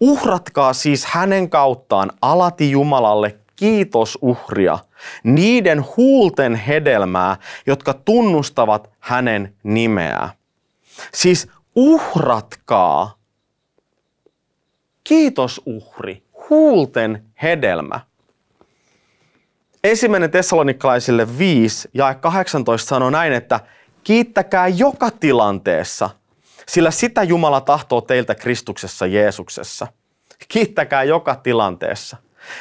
Uhratkaa 0.00 0.72
siis 0.72 1.06
hänen 1.06 1.50
kauttaan 1.50 2.12
alati 2.22 2.70
Jumalalle 2.70 3.38
kiitosuhria, 3.56 4.78
niiden 5.24 5.84
huulten 5.96 6.54
hedelmää, 6.54 7.36
jotka 7.66 7.94
tunnustavat 7.94 8.90
hänen 9.00 9.54
nimeää. 9.62 10.30
Siis 11.14 11.48
uhratkaa 11.76 13.18
kiitosuhri, 15.04 16.22
huulten 16.50 17.24
hedelmä. 17.42 18.00
Ensimmäinen 19.86 20.30
tessalonikkalaisille 20.30 21.38
5 21.38 21.88
ja 21.94 22.14
18 22.14 22.88
sanoo 22.88 23.10
näin, 23.10 23.32
että 23.32 23.60
kiittäkää 24.04 24.68
joka 24.68 25.10
tilanteessa, 25.10 26.10
sillä 26.68 26.90
sitä 26.90 27.22
Jumala 27.22 27.60
tahtoo 27.60 28.00
teiltä 28.00 28.34
Kristuksessa 28.34 29.06
Jeesuksessa. 29.06 29.86
Kiittäkää 30.48 31.04
joka 31.04 31.34
tilanteessa. 31.34 32.16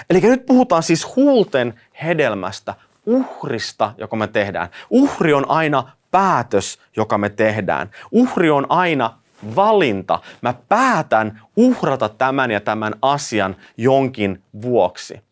Eli 0.09 0.19
nyt 0.19 0.45
puhutaan 0.45 0.83
siis 0.83 1.15
huulten 1.15 1.81
hedelmästä, 2.03 2.73
uhrista, 3.05 3.93
joka 3.97 4.15
me 4.15 4.27
tehdään. 4.27 4.69
Uhri 4.89 5.33
on 5.33 5.49
aina 5.49 5.91
päätös, 6.11 6.79
joka 6.95 7.17
me 7.17 7.29
tehdään. 7.29 7.91
Uhri 8.11 8.49
on 8.51 8.65
aina 8.69 9.17
valinta. 9.55 10.19
Mä 10.41 10.53
päätän 10.69 11.41
uhrata 11.55 12.09
tämän 12.09 12.51
ja 12.51 12.61
tämän 12.61 12.93
asian 13.01 13.55
jonkin 13.77 14.43
vuoksi. 14.61 15.24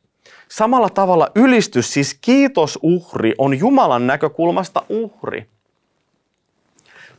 Samalla 0.53 0.89
tavalla 0.89 1.31
ylistys, 1.35 1.93
siis 1.93 2.17
kiitosuhri, 2.21 3.33
on 3.37 3.59
Jumalan 3.59 4.07
näkökulmasta 4.07 4.83
uhri. 4.89 5.49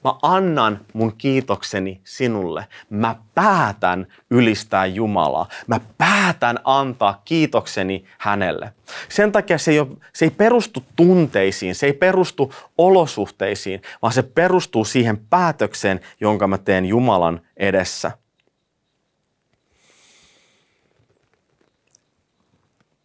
Mä 0.04 0.14
annan 0.22 0.80
mun 0.92 1.12
kiitokseni 1.18 2.00
sinulle. 2.04 2.66
Mä 2.90 3.16
päätän 3.34 4.06
ylistää 4.30 4.86
Jumalaa. 4.86 5.48
Mä 5.66 5.80
päätän 5.98 6.58
antaa 6.64 7.22
kiitokseni 7.24 8.04
hänelle. 8.18 8.72
Sen 9.08 9.32
takia 9.32 9.58
se 9.58 9.70
ei, 9.70 9.80
ole, 9.80 9.88
se 10.12 10.24
ei 10.24 10.30
perustu 10.30 10.84
tunteisiin, 10.96 11.74
se 11.74 11.86
ei 11.86 11.92
perustu 11.92 12.52
olosuhteisiin, 12.78 13.82
vaan 14.02 14.12
se 14.12 14.22
perustuu 14.22 14.84
siihen 14.84 15.18
päätökseen, 15.18 16.00
jonka 16.20 16.46
mä 16.46 16.58
teen 16.58 16.84
Jumalan 16.84 17.40
edessä. 17.56 18.23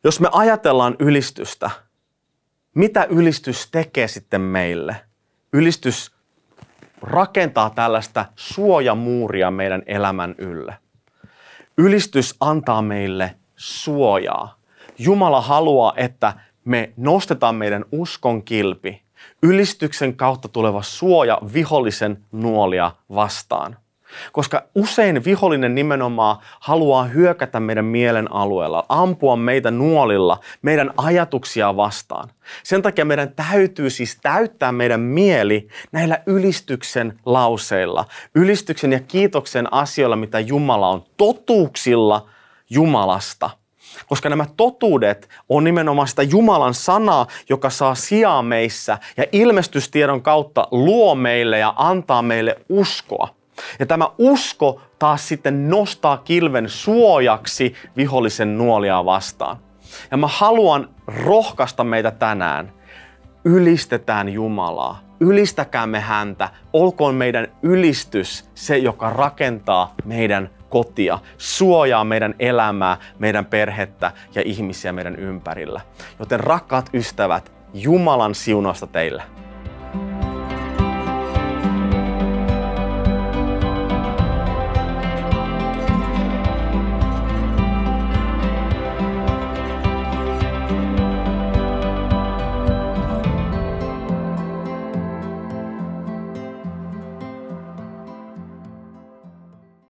Jos 0.04 0.20
me 0.20 0.30
ajatellaan 0.32 0.96
ylistystä, 1.00 1.70
mitä 2.76 3.04
ylistys 3.04 3.68
tekee 3.72 4.08
sitten 4.08 4.42
meille? 4.42 4.96
Ylistys 5.54 6.12
rakentaa 7.02 7.70
tällaista 7.70 8.26
suojamuuria 8.36 9.52
meidän 9.52 9.84
elämän 9.86 10.36
ylle. 10.38 10.78
Ylistys 11.78 12.36
antaa 12.40 12.82
meille 12.82 13.36
suojaa. 13.56 14.60
Jumala 14.98 15.42
haluaa, 15.42 15.94
että 15.96 16.34
me 16.66 16.94
nostetaan 16.98 17.56
meidän 17.56 17.86
uskon 17.92 18.44
kilpi, 18.44 19.04
ylistyksen 19.44 20.16
kautta 20.16 20.48
tuleva 20.48 20.82
suoja 20.82 21.38
vihollisen 21.54 22.26
nuolia 22.32 22.92
vastaan. 23.16 23.78
Koska 24.32 24.64
usein 24.76 25.26
vihollinen 25.26 25.76
nimenomaan 25.76 26.38
haluaa 26.60 27.04
hyökätä 27.04 27.60
meidän 27.60 27.86
mielen 27.86 28.32
alueella, 28.34 28.86
ampua 28.90 29.36
meitä 29.36 29.72
nuolilla, 29.72 30.40
meidän 30.62 30.94
ajatuksia 30.98 31.76
vastaan. 31.76 32.30
Sen 32.64 32.82
takia 32.82 33.06
meidän 33.06 33.34
täytyy 33.36 33.90
siis 33.90 34.18
täyttää 34.22 34.72
meidän 34.72 35.00
mieli 35.00 35.68
näillä 35.92 36.20
ylistyksen 36.26 37.20
lauseilla, 37.26 38.06
ylistyksen 38.36 38.92
ja 38.92 39.00
kiitoksen 39.00 39.74
asioilla, 39.74 40.16
mitä 40.16 40.40
Jumala 40.40 40.88
on, 40.88 41.04
totuuksilla 41.18 42.30
Jumalasta. 42.70 43.50
Koska 44.08 44.30
nämä 44.30 44.46
totuudet 44.58 45.30
on 45.50 45.64
nimenomaan 45.64 46.08
sitä 46.08 46.24
Jumalan 46.24 46.74
sanaa, 46.74 47.28
joka 47.50 47.70
saa 47.70 47.96
sijaa 47.96 48.42
meissä 48.42 48.98
ja 49.18 49.26
ilmestystiedon 49.32 50.22
kautta 50.22 50.68
luo 50.72 51.16
meille 51.16 51.60
ja 51.60 51.74
antaa 51.78 52.22
meille 52.22 52.56
uskoa. 52.70 53.39
Ja 53.80 53.86
tämä 53.86 54.10
usko 54.18 54.82
taas 55.00 55.28
sitten 55.28 55.70
nostaa 55.70 56.18
kilven 56.18 56.70
suojaksi 56.70 57.74
vihollisen 57.98 58.58
nuolia 58.58 59.06
vastaan. 59.06 59.58
Ja 60.12 60.18
mä 60.18 60.28
haluan 60.28 60.90
rohkaista 61.08 61.84
meitä 61.84 62.12
tänään. 62.12 62.74
Ylistetään 63.46 64.30
Jumalaa. 64.30 65.00
Ylistäkäämme 65.20 66.00
häntä. 66.00 66.50
Olkoon 66.74 67.16
meidän 67.16 67.48
ylistys 67.64 68.50
se, 68.56 68.78
joka 68.78 69.10
rakentaa 69.10 69.94
meidän 70.06 70.50
kotia, 70.70 71.20
suojaa 71.38 72.04
meidän 72.04 72.36
elämää, 72.40 72.98
meidän 73.20 73.46
perhettä 73.46 74.12
ja 74.36 74.42
ihmisiä 74.46 74.92
meidän 74.92 75.16
ympärillä. 75.16 75.82
Joten 76.20 76.40
rakkaat 76.40 76.90
ystävät, 76.94 77.52
Jumalan 77.74 78.36
siunausta 78.36 78.88
teille. 78.88 79.24